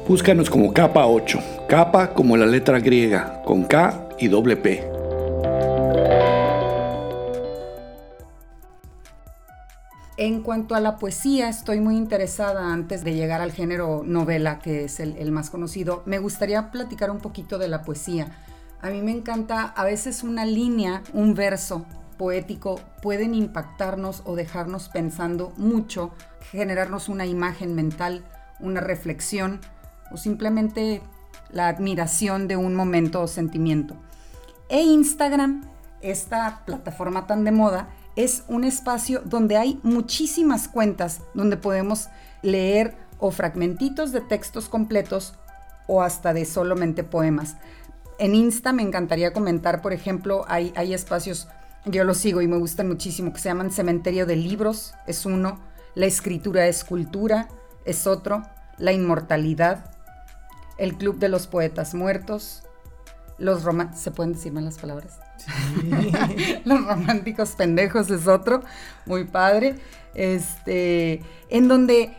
Búscanos 0.08 0.50
como 0.50 0.72
capa 0.72 1.06
8, 1.06 1.40
capa 1.68 2.14
como 2.14 2.38
la 2.38 2.46
letra 2.46 2.80
griega, 2.80 3.42
con 3.44 3.66
K 3.66 4.08
y 4.20 4.30
doble 4.30 4.56
P. 4.56 4.88
En 10.16 10.44
cuanto 10.44 10.76
a 10.76 10.80
la 10.80 10.96
poesía, 10.96 11.50
estoy 11.50 11.82
muy 11.82 11.98
interesada 11.98 12.72
antes 12.72 13.04
de 13.04 13.16
llegar 13.16 13.42
al 13.42 13.52
género 13.52 14.04
novela, 14.06 14.60
que 14.60 14.86
es 14.86 15.02
el, 15.02 15.18
el 15.18 15.34
más 15.34 15.50
conocido. 15.50 16.04
Me 16.06 16.20
gustaría 16.20 16.72
platicar 16.72 17.12
un 17.12 17.18
poquito 17.18 17.58
de 17.58 17.68
la 17.68 17.82
poesía 17.82 18.30
A 18.86 18.92
mí 18.92 19.02
me 19.02 19.14
encanta 19.14 19.74
a 19.76 19.84
veces 19.84 20.22
una 20.22 20.46
línea, 20.46 21.02
un 21.12 21.34
verso 21.34 21.88
poético 22.20 22.80
pueden 23.02 23.34
impactarnos 23.34 24.22
o 24.26 24.36
dejarnos 24.36 24.90
pensando 24.90 25.52
mucho, 25.58 26.12
generarnos 26.52 27.10
una 27.10 27.26
imagen 27.26 27.74
mental, 27.74 28.24
una 28.60 28.82
reflexión 28.82 29.60
o 30.12 30.18
simplemente 30.18 31.02
la 31.50 31.68
admiración 31.68 32.48
de 32.48 32.58
un 32.58 32.76
momento 32.76 33.24
o 33.24 33.28
sentimiento. 33.28 33.96
E 34.70 34.84
Instagram, 34.84 35.64
esta 36.02 36.62
plataforma 36.68 37.26
tan 37.26 37.44
de 37.44 37.52
moda, 37.52 37.90
es 38.16 38.44
un 38.48 38.64
espacio 38.64 39.24
donde 39.26 39.58
hay 39.58 39.80
muchísimas 39.82 40.68
cuentas 40.68 41.22
donde 41.34 41.58
podemos 41.58 42.10
leer 42.44 42.96
o 43.18 43.32
fragmentitos 43.32 44.12
de 44.12 44.22
textos 44.22 44.70
completos 44.70 45.34
o 45.88 46.04
hasta 46.04 46.34
de 46.34 46.46
solamente 46.46 47.04
poemas. 47.04 47.56
En 48.18 48.34
Insta 48.34 48.72
me 48.72 48.82
encantaría 48.82 49.34
comentar, 49.34 49.82
por 49.82 49.92
ejemplo, 49.92 50.46
hay, 50.48 50.72
hay 50.76 50.94
espacios, 50.94 51.48
yo 51.86 52.04
los 52.06 52.18
sigo 52.18 52.42
y 52.42 52.48
me 52.48 52.58
gustan 52.58 52.88
muchísimo, 52.88 53.34
que 53.34 53.40
se 53.40 53.50
llaman 53.50 53.72
Cementerio 53.72 54.26
de 54.26 54.38
Libros, 54.38 54.94
es 55.06 55.26
uno, 55.26 55.60
La 55.96 56.06
Escritura 56.06 56.68
es 56.68 56.86
Cultura, 56.86 57.50
es 57.84 58.08
otro, 58.08 58.44
La 58.78 58.94
Inmortalidad, 58.94 59.92
El 60.78 60.96
Club 60.96 61.20
de 61.20 61.28
los 61.28 61.48
Poetas 61.48 61.94
Muertos, 61.94 62.64
los 63.38 63.64
románticos, 63.64 64.02
¿se 64.02 64.12
pueden 64.12 64.32
decir 64.32 64.54
malas 64.54 64.78
palabras? 64.78 65.20
los 66.66 66.86
románticos 66.86 67.52
pendejos 67.52 68.10
es 68.10 68.28
otro, 68.28 68.64
muy 69.06 69.26
padre, 69.26 69.76
este, 70.14 71.22
en 71.50 71.68
donde 71.68 72.16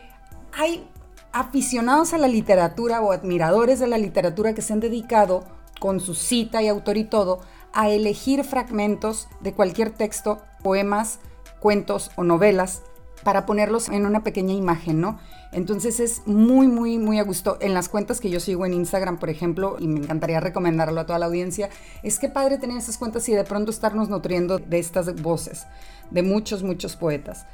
hay 0.53 0.87
aficionados 1.31 2.13
a 2.13 2.19
la 2.19 2.27
literatura 2.27 3.01
o 3.01 3.11
admiradores 3.11 3.79
de 3.79 3.87
la 3.87 3.97
literatura 3.97 4.53
que 4.53 4.61
se 4.61 4.73
han 4.73 4.79
dedicado 4.79 5.56
con 5.79 5.99
su 5.99 6.13
cita 6.13 6.61
y 6.61 6.67
autor 6.67 6.97
y 6.97 7.03
todo 7.03 7.39
a 7.73 7.89
elegir 7.89 8.43
fragmentos 8.43 9.27
de 9.41 9.53
cualquier 9.53 9.91
texto, 9.91 10.41
poemas, 10.63 11.19
cuentos 11.59 12.11
o 12.15 12.23
novelas 12.23 12.81
para 13.23 13.45
ponerlos 13.45 13.89
en 13.89 14.05
una 14.05 14.23
pequeña 14.23 14.53
imagen, 14.53 15.01
¿no? 15.01 15.19
Entonces 15.51 15.99
es 15.99 16.21
muy, 16.25 16.67
muy, 16.67 16.97
muy 16.97 17.19
a 17.19 17.23
gusto. 17.23 17.57
En 17.61 17.73
las 17.73 17.89
cuentas 17.89 18.19
que 18.19 18.29
yo 18.29 18.39
sigo 18.39 18.65
en 18.65 18.73
Instagram, 18.73 19.17
por 19.17 19.29
ejemplo, 19.29 19.77
y 19.79 19.87
me 19.87 19.99
encantaría 19.99 20.39
recomendarlo 20.39 21.01
a 21.01 21.05
toda 21.05 21.19
la 21.19 21.25
audiencia, 21.25 21.69
es 22.03 22.19
que 22.19 22.29
padre 22.29 22.57
tener 22.57 22.77
esas 22.77 22.97
cuentas 22.97 23.27
y 23.29 23.33
de 23.33 23.43
pronto 23.43 23.71
estarnos 23.71 24.09
nutriendo 24.09 24.59
de 24.59 24.79
estas 24.79 25.21
voces, 25.21 25.65
de 26.11 26.23
muchos, 26.23 26.63
muchos 26.63 26.95
poetas. 26.95 27.45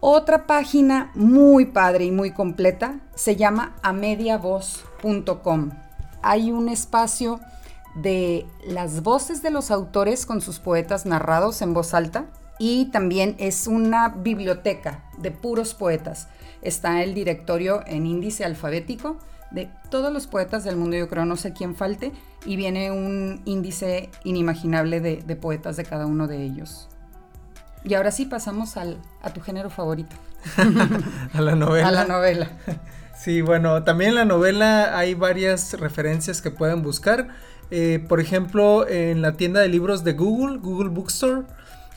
Otra 0.00 0.46
página 0.46 1.10
muy 1.14 1.66
padre 1.66 2.06
y 2.06 2.10
muy 2.10 2.30
completa 2.30 3.00
se 3.14 3.36
llama 3.36 3.76
amediavoz.com. 3.82 5.70
Hay 6.22 6.50
un 6.52 6.68
espacio 6.68 7.40
de 7.94 8.46
las 8.66 9.02
voces 9.02 9.42
de 9.42 9.50
los 9.50 9.70
autores 9.70 10.26
con 10.26 10.40
sus 10.40 10.58
poetas 10.58 11.06
narrados 11.06 11.60
en 11.62 11.74
voz 11.74 11.94
alta 11.94 12.26
y 12.58 12.86
también 12.86 13.34
es 13.38 13.66
una 13.66 14.10
biblioteca 14.10 15.04
de 15.18 15.30
puros 15.30 15.74
poetas. 15.74 16.28
Está 16.62 17.02
el 17.02 17.14
directorio 17.14 17.82
en 17.86 18.06
índice 18.06 18.44
alfabético 18.44 19.16
de 19.50 19.70
todos 19.90 20.12
los 20.12 20.26
poetas 20.26 20.62
del 20.62 20.76
mundo, 20.76 20.96
yo 20.96 21.08
creo, 21.08 21.24
no 21.24 21.36
sé 21.36 21.52
quién 21.52 21.74
falte, 21.74 22.12
y 22.44 22.56
viene 22.56 22.92
un 22.92 23.42
índice 23.44 24.10
inimaginable 24.22 25.00
de, 25.00 25.16
de 25.16 25.36
poetas 25.36 25.76
de 25.76 25.84
cada 25.84 26.06
uno 26.06 26.28
de 26.28 26.44
ellos. 26.44 26.88
Y 27.82 27.94
ahora 27.94 28.10
sí 28.10 28.26
pasamos 28.26 28.76
al, 28.76 28.98
a 29.22 29.30
tu 29.32 29.40
género 29.40 29.70
favorito. 29.70 30.14
a 31.34 31.40
la 31.40 31.56
novela. 31.56 31.88
A 31.88 31.90
la 31.90 32.04
novela. 32.04 32.50
Sí, 33.22 33.42
bueno, 33.42 33.82
también 33.82 34.10
en 34.10 34.14
la 34.16 34.24
novela 34.24 34.96
hay 34.96 35.12
varias 35.12 35.78
referencias 35.78 36.40
que 36.40 36.50
pueden 36.50 36.80
buscar. 36.80 37.28
Eh, 37.70 38.02
por 38.08 38.18
ejemplo, 38.18 38.88
en 38.88 39.20
la 39.20 39.36
tienda 39.36 39.60
de 39.60 39.68
libros 39.68 40.04
de 40.04 40.14
Google, 40.14 40.56
Google 40.56 40.88
Bookstore, 40.88 41.42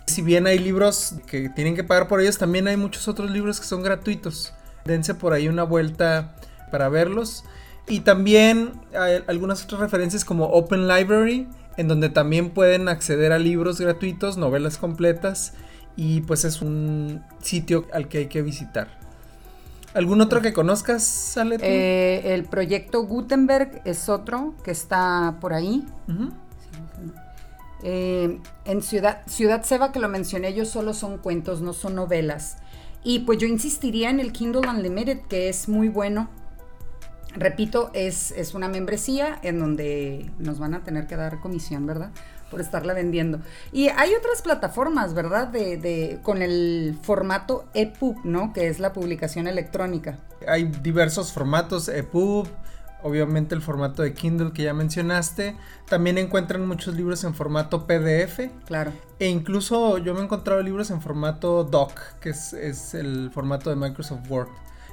si 0.06 0.22
bien 0.22 0.48
hay 0.48 0.60
libros 0.60 1.16
que 1.26 1.48
tienen 1.48 1.78
que 1.78 1.86
pagar 1.86 2.10
por 2.10 2.20
ellos, 2.20 2.38
también 2.38 2.68
hay 2.68 2.76
muchos 2.76 3.08
otros 3.08 3.32
libros 3.32 3.62
que 3.62 3.66
son 3.66 3.84
gratuitos. 3.84 4.54
Dense 4.84 5.16
por 5.16 5.32
ahí 5.32 5.48
una 5.48 5.64
vuelta 5.64 6.36
para 6.72 6.90
verlos. 6.90 7.46
Y 7.88 8.02
también 8.02 8.74
hay 8.94 9.24
algunas 9.28 9.64
otras 9.64 9.80
referencias 9.80 10.26
como 10.26 10.48
Open 10.48 10.90
Library, 10.90 11.48
en 11.78 11.88
donde 11.88 12.10
también 12.10 12.50
pueden 12.50 12.90
acceder 12.90 13.32
a 13.32 13.40
libros 13.40 13.80
gratuitos, 13.80 14.36
novelas 14.36 14.78
completas 14.78 15.54
y 15.96 16.20
pues 16.20 16.44
es 16.44 16.62
un 16.62 17.24
sitio 17.42 17.88
al 17.94 18.10
que 18.10 18.18
hay 18.18 18.26
que 18.28 18.42
visitar. 18.42 19.03
¿Algún 19.94 20.22
otro 20.22 20.42
que 20.42 20.54
conozcas, 20.54 21.38
Ale? 21.38 21.58
Eh, 21.62 22.34
el 22.34 22.46
proyecto 22.46 23.04
Gutenberg 23.04 23.82
es 23.86 24.10
otro 24.10 24.56
que 24.64 24.72
está 24.72 25.38
por 25.40 25.54
ahí. 25.54 25.86
Eh, 27.84 28.40
en 28.66 28.82
Ciudad, 28.82 29.22
Ciudad 29.28 29.64
Seba, 29.64 29.92
que 29.92 30.00
lo 30.00 30.10
mencioné 30.10 30.54
yo, 30.54 30.66
solo 30.66 30.94
son 30.94 31.18
cuentos, 31.18 31.62
no 31.62 31.74
son 31.74 31.96
novelas. 31.96 32.58
Y 33.04 33.20
pues 33.20 33.38
yo 33.38 33.48
insistiría 33.48 34.10
en 34.10 34.20
el 34.20 34.32
Kindle 34.32 34.68
Unlimited, 34.68 35.22
que 35.28 35.50
es 35.50 35.70
muy 35.70 35.90
bueno. 35.90 36.30
Repito, 37.36 37.92
es, 37.94 38.32
es 38.32 38.54
una 38.54 38.70
membresía 38.70 39.40
en 39.42 39.60
donde 39.60 40.32
nos 40.40 40.60
van 40.60 40.74
a 40.74 40.84
tener 40.84 41.08
que 41.08 41.16
dar 41.16 41.40
comisión, 41.40 41.86
¿verdad? 41.86 42.12
Por 42.54 42.62
estarla 42.62 42.94
vendiendo. 42.94 43.40
Y 43.72 43.90
hay 43.90 44.14
otras 44.14 44.42
plataformas, 44.42 45.14
¿verdad? 45.14 45.48
De, 45.50 45.76
de, 45.78 46.20
con 46.24 46.42
el 46.42 46.96
formato 47.02 47.66
EPUB, 47.74 48.24
¿no? 48.24 48.54
Que 48.54 48.68
es 48.68 48.80
la 48.80 48.94
publicación 48.94 49.48
electrónica. 49.48 50.20
Hay 50.48 50.66
diversos 50.66 51.34
formatos, 51.34 51.90
EPUB, 51.90 52.48
obviamente 53.02 53.56
el 53.56 53.62
formato 53.62 54.04
de 54.04 54.14
Kindle 54.14 54.54
que 54.54 54.64
ya 54.64 54.74
mencionaste. 54.74 55.58
También 55.90 56.18
encuentran 56.18 56.66
muchos 56.68 56.96
libros 56.96 57.24
en 57.24 57.34
formato 57.34 57.86
PDF. 57.88 58.50
Claro. 58.66 58.94
E 59.20 59.28
incluso 59.28 59.98
yo 59.98 60.14
me 60.14 60.22
he 60.22 60.24
encontrado 60.24 60.62
libros 60.62 60.92
en 60.92 61.02
formato 61.02 61.64
DOC, 61.64 62.20
que 62.20 62.30
es, 62.30 62.54
es 62.54 62.94
el 62.94 63.32
formato 63.34 63.70
de 63.72 63.76
Microsoft 63.76 64.30
Word. 64.30 64.50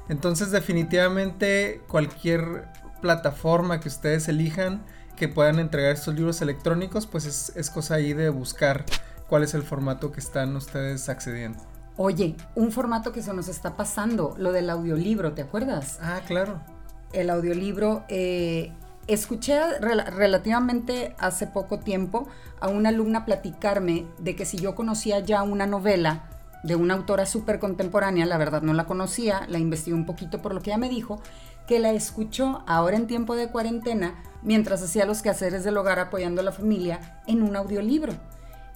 Entonces 0.09 0.51
definitivamente 0.51 1.83
cualquier 1.87 2.65
plataforma 3.01 3.81
que 3.81 3.89
ustedes 3.89 4.29
elijan 4.29 4.83
que 5.21 5.29
puedan 5.29 5.59
entregar 5.59 5.93
estos 5.93 6.15
libros 6.15 6.41
electrónicos, 6.41 7.07
pues 7.07 7.53
es, 7.55 7.71
cosa 7.71 7.97
ahí 7.97 8.15
de 8.15 8.31
buscar 8.31 8.87
cuál 9.29 9.43
es 9.43 9.53
el 9.53 9.63
formato 9.63 10.13
que 10.13 10.19
están 10.19 10.57
ustedes 10.57 11.11
accediendo. 11.11 11.59
Oye, 11.99 12.37
un 12.55 12.73
formato 12.73 13.13
que 13.13 13.23
se 13.23 13.35
nos 13.35 13.47
está 13.47 13.77
pasando, 13.77 14.35
lo 14.39 14.51
del 14.51 14.71
audiolibro, 14.71 15.35
¿te 15.35 15.43
acuerdas? 15.43 15.99
Ah, 16.01 16.21
claro. 16.27 16.63
El 17.13 17.29
audiolibro, 17.29 18.03
eh, 18.09 18.73
escuché 19.09 19.61
relativamente 19.79 21.15
hace 21.19 21.47
poco 21.47 21.81
tiempo 21.81 22.27
a 22.59 22.69
una 22.69 22.89
alumna 22.89 23.27
platicarme 23.27 24.07
de 24.17 24.35
que 24.35 24.47
si 24.47 24.57
yo 24.57 24.75
conocía 24.75 25.21
ya 25.21 25.43
una 25.43 25.67
novela 25.67 26.31
de 26.63 26.77
una 26.77 26.95
autora 26.95 27.27
súper 27.27 27.59
contemporánea, 27.59 28.25
la 28.25 28.39
verdad 28.39 28.63
no 28.63 28.73
la 28.73 28.87
conocía, 28.87 29.43
la 29.49 29.59
investigué 29.59 29.95
un 29.95 30.07
poquito 30.07 30.41
por 30.41 30.55
lo 30.55 30.63
que 30.63 30.71
ella 30.71 30.79
me 30.79 30.89
dijo, 30.89 31.21
que 31.67 31.79
la 31.79 31.91
escuchó 31.91 32.65
ahora 32.67 32.97
en 32.97 33.07
tiempo 33.07 33.37
de 33.37 33.51
cuarentena 33.51 34.15
mientras 34.43 34.83
hacía 34.83 35.07
los 35.07 35.23
quehaceres 35.23 35.65
del 35.65 35.77
hogar 35.77 35.99
apoyando 35.99 36.41
a 36.41 36.45
la 36.45 36.53
familia 36.53 37.23
en 37.27 37.43
un 37.43 37.57
audiolibro. 37.57 38.13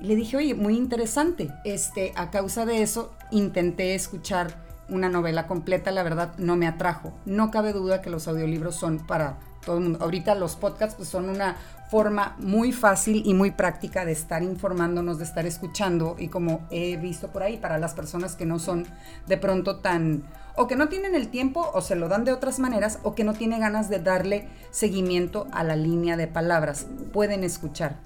Y 0.00 0.04
le 0.04 0.16
dije, 0.16 0.37
oye, 0.37 0.54
muy 0.54 0.76
interesante. 0.76 1.50
Este, 1.64 2.12
a 2.16 2.30
causa 2.30 2.66
de 2.66 2.83
eso, 2.83 3.12
intenté 3.30 3.94
escuchar 3.94 4.62
una 4.88 5.09
novela 5.09 5.47
completa, 5.47 5.90
la 5.90 6.02
verdad 6.02 6.35
no 6.37 6.56
me 6.56 6.66
atrajo. 6.66 7.12
No 7.25 7.50
cabe 7.50 7.73
duda 7.73 8.02
que 8.02 8.11
los 8.11 8.28
audiolibros 8.28 8.75
son 8.75 8.99
para 8.99 9.38
todo 9.64 9.78
el 9.78 9.83
mundo. 9.83 9.99
Ahorita 10.02 10.35
los 10.35 10.56
podcasts 10.56 10.97
pues, 10.97 11.09
son 11.09 11.28
una 11.28 11.56
forma 11.91 12.35
muy 12.38 12.73
fácil 12.73 13.23
y 13.25 13.35
muy 13.35 13.50
práctica 13.50 14.05
de 14.05 14.12
estar 14.12 14.43
informándonos, 14.43 15.19
de 15.19 15.25
estar 15.25 15.47
escuchando 15.47 16.17
y 16.19 16.29
como 16.29 16.67
he 16.71 16.97
visto 16.97 17.29
por 17.29 17.43
ahí, 17.43 17.57
para 17.57 17.79
las 17.79 17.95
personas 17.95 18.37
que 18.37 18.47
no 18.47 18.59
son 18.59 18.87
de 19.26 19.37
pronto 19.37 19.76
tan 19.76 20.25
o 20.57 20.67
que 20.67 20.76
no 20.76 20.88
tienen 20.88 21.14
el 21.14 21.29
tiempo 21.29 21.71
o 21.75 21.81
se 21.81 21.97
lo 21.97 22.09
dan 22.09 22.25
de 22.25 22.33
otras 22.33 22.59
maneras 22.59 22.99
o 23.03 23.14
que 23.14 23.25
no 23.25 23.35
tienen 23.35 23.61
ganas 23.61 23.88
de 23.88 23.99
darle 23.99 24.49
seguimiento 24.71 25.47
a 25.53 25.64
la 25.64 25.76
línea 25.76 26.17
de 26.17 26.26
palabras. 26.26 26.87
Pueden 27.12 27.45
escuchar. 27.45 27.97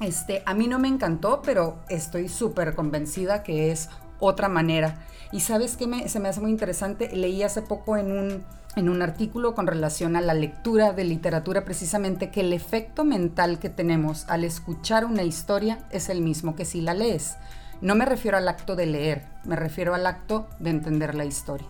Este, 0.00 0.42
a 0.46 0.54
mí 0.54 0.68
no 0.68 0.78
me 0.78 0.88
encantó, 0.88 1.42
pero 1.42 1.78
estoy 1.88 2.28
súper 2.28 2.74
convencida 2.74 3.42
que 3.42 3.70
es 3.70 3.88
otra 4.20 4.48
manera. 4.48 4.96
Y 5.32 5.40
sabes 5.40 5.76
qué 5.76 5.86
me, 5.86 6.08
se 6.08 6.20
me 6.20 6.28
hace 6.28 6.40
muy 6.40 6.50
interesante, 6.50 7.14
leí 7.14 7.42
hace 7.42 7.62
poco 7.62 7.96
en 7.96 8.12
un, 8.12 8.44
en 8.78 8.88
un 8.88 9.02
artículo 9.02 9.54
con 9.54 9.66
relación 9.66 10.16
a 10.16 10.20
la 10.20 10.34
lectura 10.34 10.92
de 10.92 11.04
literatura 11.04 11.64
precisamente 11.64 12.30
que 12.30 12.40
el 12.40 12.52
efecto 12.52 13.04
mental 13.04 13.58
que 13.58 13.68
tenemos 13.68 14.24
al 14.28 14.44
escuchar 14.44 15.04
una 15.04 15.24
historia 15.24 15.80
es 15.90 16.08
el 16.08 16.22
mismo 16.22 16.54
que 16.54 16.64
si 16.64 16.80
la 16.80 16.94
lees. 16.94 17.36
No 17.80 17.94
me 17.94 18.04
refiero 18.04 18.36
al 18.36 18.48
acto 18.48 18.76
de 18.76 18.86
leer, 18.86 19.24
me 19.44 19.56
refiero 19.56 19.94
al 19.94 20.06
acto 20.06 20.48
de 20.58 20.70
entender 20.70 21.14
la 21.14 21.24
historia. 21.24 21.66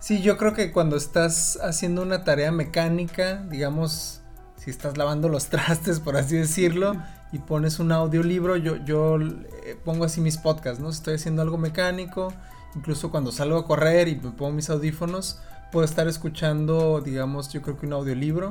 Sí, 0.00 0.20
yo 0.20 0.36
creo 0.36 0.52
que 0.52 0.72
cuando 0.72 0.96
estás 0.96 1.58
haciendo 1.62 2.02
una 2.02 2.24
tarea 2.24 2.50
mecánica, 2.50 3.36
digamos, 3.48 4.20
si 4.56 4.70
estás 4.70 4.96
lavando 4.98 5.28
los 5.28 5.46
trastes, 5.48 6.00
por 6.00 6.16
así 6.16 6.36
decirlo, 6.36 6.96
y 7.32 7.38
pones 7.38 7.78
un 7.78 7.92
audiolibro, 7.92 8.56
yo, 8.56 8.76
yo 8.84 9.18
eh, 9.20 9.76
pongo 9.84 10.04
así 10.04 10.20
mis 10.20 10.38
podcasts, 10.38 10.80
¿no? 10.80 10.90
estoy 10.90 11.14
haciendo 11.14 11.40
algo 11.42 11.56
mecánico, 11.56 12.32
incluso 12.74 13.10
cuando 13.10 13.32
salgo 13.32 13.58
a 13.58 13.66
correr 13.66 14.08
y 14.08 14.16
me 14.16 14.32
pongo 14.32 14.52
mis 14.52 14.70
audífonos, 14.70 15.40
puedo 15.72 15.84
estar 15.84 16.06
escuchando, 16.06 17.00
digamos, 17.00 17.48
yo 17.48 17.62
creo 17.62 17.76
que 17.76 17.86
un 17.86 17.94
audiolibro 17.94 18.50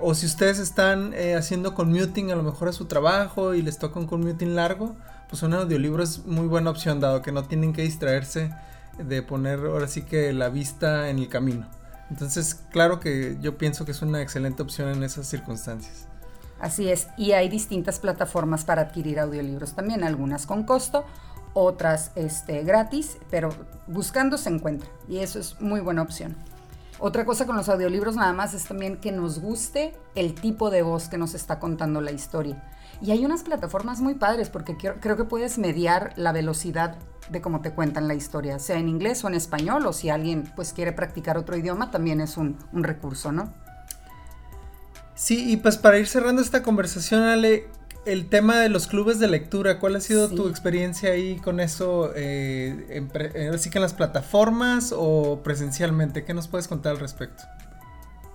O 0.00 0.14
si 0.14 0.26
ustedes 0.26 0.58
están 0.58 1.12
eh, 1.14 1.36
haciendo 1.36 1.74
commuting 1.74 2.32
a 2.32 2.34
lo 2.34 2.42
mejor 2.42 2.68
a 2.68 2.72
su 2.72 2.86
trabajo 2.86 3.54
y 3.54 3.62
les 3.62 3.78
toca 3.78 4.00
un 4.00 4.06
commuting 4.06 4.56
largo, 4.56 4.96
pues 5.28 5.42
un 5.44 5.54
audiolibro 5.54 6.02
es 6.02 6.26
muy 6.26 6.48
buena 6.48 6.70
opción 6.70 6.98
dado 6.98 7.22
que 7.22 7.30
no 7.30 7.44
tienen 7.44 7.72
que 7.72 7.82
distraerse 7.82 8.50
de 8.98 9.22
poner 9.22 9.60
ahora 9.60 9.86
sí 9.86 10.02
que 10.02 10.32
la 10.32 10.48
vista 10.48 11.08
en 11.08 11.18
el 11.18 11.28
camino. 11.28 11.68
Entonces, 12.10 12.60
claro 12.70 13.00
que 13.00 13.38
yo 13.40 13.56
pienso 13.56 13.84
que 13.84 13.92
es 13.92 14.02
una 14.02 14.20
excelente 14.20 14.62
opción 14.62 14.88
en 14.88 15.02
esas 15.02 15.26
circunstancias. 15.28 16.08
Así 16.60 16.90
es, 16.90 17.08
y 17.16 17.32
hay 17.32 17.48
distintas 17.48 17.98
plataformas 17.98 18.64
para 18.64 18.82
adquirir 18.82 19.18
audiolibros 19.18 19.74
también, 19.74 20.04
algunas 20.04 20.46
con 20.46 20.64
costo, 20.64 21.04
otras 21.54 22.12
este, 22.14 22.62
gratis, 22.62 23.18
pero 23.30 23.50
buscando 23.86 24.38
se 24.38 24.50
encuentra 24.50 24.88
y 25.08 25.18
eso 25.18 25.38
es 25.38 25.60
muy 25.60 25.80
buena 25.80 26.02
opción. 26.02 26.36
Otra 27.04 27.24
cosa 27.24 27.46
con 27.46 27.56
los 27.56 27.68
audiolibros 27.68 28.14
nada 28.14 28.32
más 28.32 28.54
es 28.54 28.64
también 28.64 28.96
que 28.96 29.10
nos 29.10 29.40
guste 29.40 29.92
el 30.14 30.36
tipo 30.36 30.70
de 30.70 30.82
voz 30.82 31.08
que 31.08 31.18
nos 31.18 31.34
está 31.34 31.58
contando 31.58 32.00
la 32.00 32.12
historia. 32.12 32.62
Y 33.00 33.10
hay 33.10 33.24
unas 33.24 33.42
plataformas 33.42 34.00
muy 34.00 34.14
padres 34.14 34.50
porque 34.50 34.76
creo 34.76 35.16
que 35.16 35.24
puedes 35.24 35.58
mediar 35.58 36.12
la 36.14 36.30
velocidad 36.30 36.94
de 37.28 37.40
cómo 37.40 37.60
te 37.60 37.72
cuentan 37.72 38.06
la 38.06 38.14
historia, 38.14 38.60
sea 38.60 38.78
en 38.78 38.88
inglés 38.88 39.24
o 39.24 39.26
en 39.26 39.34
español, 39.34 39.84
o 39.84 39.92
si 39.92 40.10
alguien 40.10 40.44
pues 40.54 40.72
quiere 40.72 40.92
practicar 40.92 41.36
otro 41.36 41.56
idioma, 41.56 41.90
también 41.90 42.20
es 42.20 42.36
un, 42.36 42.56
un 42.72 42.84
recurso, 42.84 43.32
¿no? 43.32 43.52
Sí, 45.16 45.50
y 45.50 45.56
pues 45.56 45.78
para 45.78 45.98
ir 45.98 46.06
cerrando 46.06 46.40
esta 46.40 46.62
conversación, 46.62 47.24
Ale, 47.24 47.68
el 48.04 48.28
tema 48.28 48.58
de 48.58 48.68
los 48.68 48.86
clubes 48.86 49.18
de 49.18 49.28
lectura, 49.28 49.78
¿cuál 49.78 49.96
ha 49.96 50.00
sido 50.00 50.28
tu 50.28 50.48
experiencia 50.48 51.12
ahí 51.12 51.36
con 51.36 51.60
eso? 51.60 52.12
Eh, 52.16 52.86
en, 52.90 53.10
eh, 53.14 53.70
que 53.70 53.78
en 53.78 53.82
las 53.82 53.94
plataformas 53.94 54.92
o 54.96 55.40
presencialmente? 55.42 56.24
¿Qué 56.24 56.34
nos 56.34 56.48
puedes 56.48 56.68
contar 56.68 56.92
al 56.92 57.00
respecto? 57.00 57.44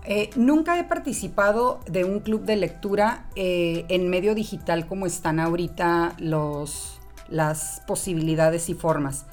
Eh, 0.05 0.29
nunca 0.37 0.79
he 0.79 0.85
participado 0.85 1.81
de 1.85 2.05
un 2.05 2.21
club 2.21 2.45
de 2.45 2.55
lectura 2.55 3.25
eh, 3.35 3.85
en 3.89 4.09
medio 4.09 4.35
digital 4.35 4.87
como 4.87 5.05
están 5.05 5.39
ahorita 5.39 6.15
los, 6.17 6.99
las 7.27 7.81
posibilidades 7.87 8.69
y 8.69 8.73
formas. 8.73 9.25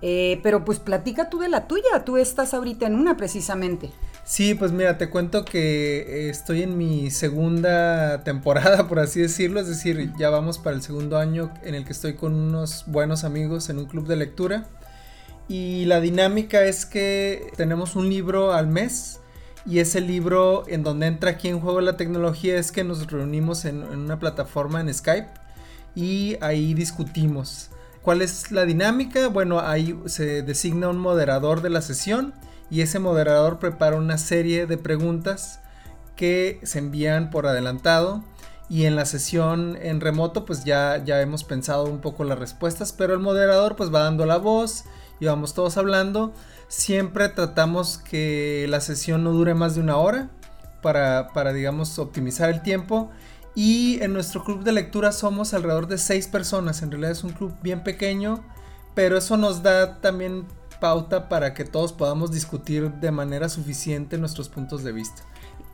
pero 0.00 0.64
pues 0.64 0.80
platica 0.80 1.30
tú 1.30 1.38
de 1.38 1.48
la 1.48 1.68
tuya, 1.68 2.04
tú 2.04 2.16
estás 2.16 2.52
ahorita 2.52 2.86
en 2.86 2.96
una 2.96 3.16
precisamente. 3.16 3.90
Sí, 4.28 4.54
pues 4.54 4.72
mira, 4.72 4.98
te 4.98 5.08
cuento 5.08 5.46
que 5.46 6.00
eh, 6.00 6.28
estoy 6.28 6.62
en 6.62 6.76
mi 6.76 7.10
segunda 7.10 8.24
temporada, 8.24 8.86
por 8.88 8.98
así 8.98 9.22
decirlo, 9.22 9.58
es 9.58 9.68
decir, 9.68 10.12
ya 10.18 10.28
vamos 10.28 10.58
para 10.58 10.76
el 10.76 10.82
segundo 10.82 11.16
año 11.16 11.50
en 11.62 11.74
el 11.74 11.86
que 11.86 11.92
estoy 11.92 12.12
con 12.12 12.34
unos 12.34 12.84
buenos 12.86 13.24
amigos 13.24 13.70
en 13.70 13.78
un 13.78 13.86
club 13.86 14.06
de 14.06 14.16
lectura. 14.16 14.66
Y 15.48 15.86
la 15.86 16.02
dinámica 16.02 16.62
es 16.66 16.84
que 16.84 17.52
tenemos 17.56 17.96
un 17.96 18.10
libro 18.10 18.52
al 18.52 18.66
mes 18.66 19.20
y 19.64 19.78
ese 19.78 20.02
libro 20.02 20.64
en 20.68 20.82
donde 20.82 21.06
entra 21.06 21.30
aquí 21.30 21.48
en 21.48 21.60
juego 21.60 21.80
la 21.80 21.96
tecnología 21.96 22.58
es 22.58 22.70
que 22.70 22.84
nos 22.84 23.10
reunimos 23.10 23.64
en, 23.64 23.82
en 23.82 23.98
una 23.98 24.18
plataforma 24.18 24.82
en 24.82 24.92
Skype 24.92 25.28
y 25.94 26.36
ahí 26.42 26.74
discutimos. 26.74 27.70
¿Cuál 28.02 28.20
es 28.20 28.50
la 28.50 28.66
dinámica? 28.66 29.28
Bueno, 29.28 29.60
ahí 29.60 29.98
se 30.04 30.42
designa 30.42 30.90
un 30.90 30.98
moderador 30.98 31.62
de 31.62 31.70
la 31.70 31.80
sesión 31.80 32.34
y 32.70 32.82
ese 32.82 32.98
moderador 32.98 33.58
prepara 33.58 33.96
una 33.96 34.18
serie 34.18 34.66
de 34.66 34.78
preguntas 34.78 35.60
que 36.16 36.60
se 36.64 36.80
envían 36.80 37.30
por 37.30 37.46
adelantado 37.46 38.24
y 38.68 38.84
en 38.84 38.96
la 38.96 39.06
sesión 39.06 39.78
en 39.80 40.00
remoto 40.00 40.44
pues 40.44 40.64
ya, 40.64 41.02
ya 41.04 41.20
hemos 41.20 41.44
pensado 41.44 41.84
un 41.84 42.00
poco 42.00 42.24
las 42.24 42.38
respuestas, 42.38 42.92
pero 42.92 43.14
el 43.14 43.20
moderador 43.20 43.76
pues 43.76 43.92
va 43.92 44.02
dando 44.02 44.26
la 44.26 44.36
voz 44.36 44.84
y 45.20 45.26
vamos 45.26 45.54
todos 45.54 45.76
hablando. 45.78 46.34
Siempre 46.68 47.28
tratamos 47.30 47.96
que 47.98 48.66
la 48.68 48.80
sesión 48.80 49.24
no 49.24 49.32
dure 49.32 49.54
más 49.54 49.74
de 49.74 49.80
una 49.80 49.96
hora 49.96 50.28
para, 50.82 51.28
para 51.32 51.52
digamos 51.52 51.98
optimizar 51.98 52.50
el 52.50 52.62
tiempo. 52.62 53.10
Y 53.54 54.00
en 54.02 54.12
nuestro 54.12 54.44
club 54.44 54.62
de 54.62 54.72
lectura 54.72 55.12
somos 55.12 55.54
alrededor 55.54 55.88
de 55.88 55.98
seis 55.98 56.28
personas, 56.28 56.82
en 56.82 56.90
realidad 56.90 57.12
es 57.12 57.24
un 57.24 57.32
club 57.32 57.54
bien 57.62 57.82
pequeño, 57.82 58.44
pero 58.94 59.16
eso 59.16 59.36
nos 59.36 59.62
da 59.62 60.00
también 60.00 60.46
pauta 60.80 61.28
para 61.28 61.54
que 61.54 61.64
todos 61.64 61.92
podamos 61.92 62.30
discutir 62.30 62.90
de 62.92 63.10
manera 63.10 63.48
suficiente 63.48 64.18
nuestros 64.18 64.48
puntos 64.48 64.84
de 64.84 64.92
vista. 64.92 65.22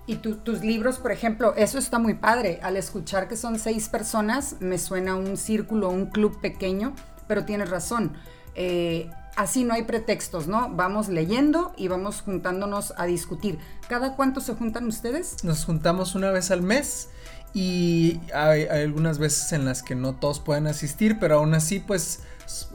Y 0.07 0.17
tus 0.17 0.61
libros, 0.61 0.99
por 0.99 1.13
ejemplo, 1.13 1.55
eso 1.57 1.79
está 1.79 1.99
muy 1.99 2.15
padre. 2.15 2.61
Al 2.63 2.77
escuchar 2.77 3.27
que 3.27 3.37
son 3.37 3.59
seis 3.59 3.89
personas, 3.89 4.57
me 4.61 4.79
suena 4.79 5.17
un 5.17 5.39
círculo, 5.39 5.89
un 5.89 6.07
club 6.07 6.41
pequeño, 6.41 6.95
pero 7.27 7.47
tienes 7.47 7.71
razón. 7.71 8.13
Eh, 8.55 9.11
así 9.35 9.65
no 9.65 9.73
hay 9.73 9.85
pretextos, 9.85 10.47
¿no? 10.47 10.69
Vamos 10.75 11.09
leyendo 11.09 11.73
y 11.79 11.89
vamos 11.89 12.21
juntándonos 12.21 12.93
a 12.99 13.07
discutir. 13.07 13.59
¿Cada 13.89 14.15
cuánto 14.15 14.43
se 14.43 14.55
juntan 14.55 14.87
ustedes? 14.87 15.43
Nos 15.43 15.65
juntamos 15.65 16.15
una 16.15 16.31
vez 16.31 16.51
al 16.51 16.61
mes 16.61 17.09
y 17.55 18.21
hay, 18.35 18.67
algunas 18.67 19.19
veces 19.19 19.53
en 19.53 19.65
las 19.65 19.85
que 19.85 19.95
no 19.95 20.17
todos 20.17 20.41
pueden 20.41 20.67
asistir, 20.67 21.19
pero 21.21 21.37
aún 21.37 21.55
así 21.55 21.79
pues 21.79 22.21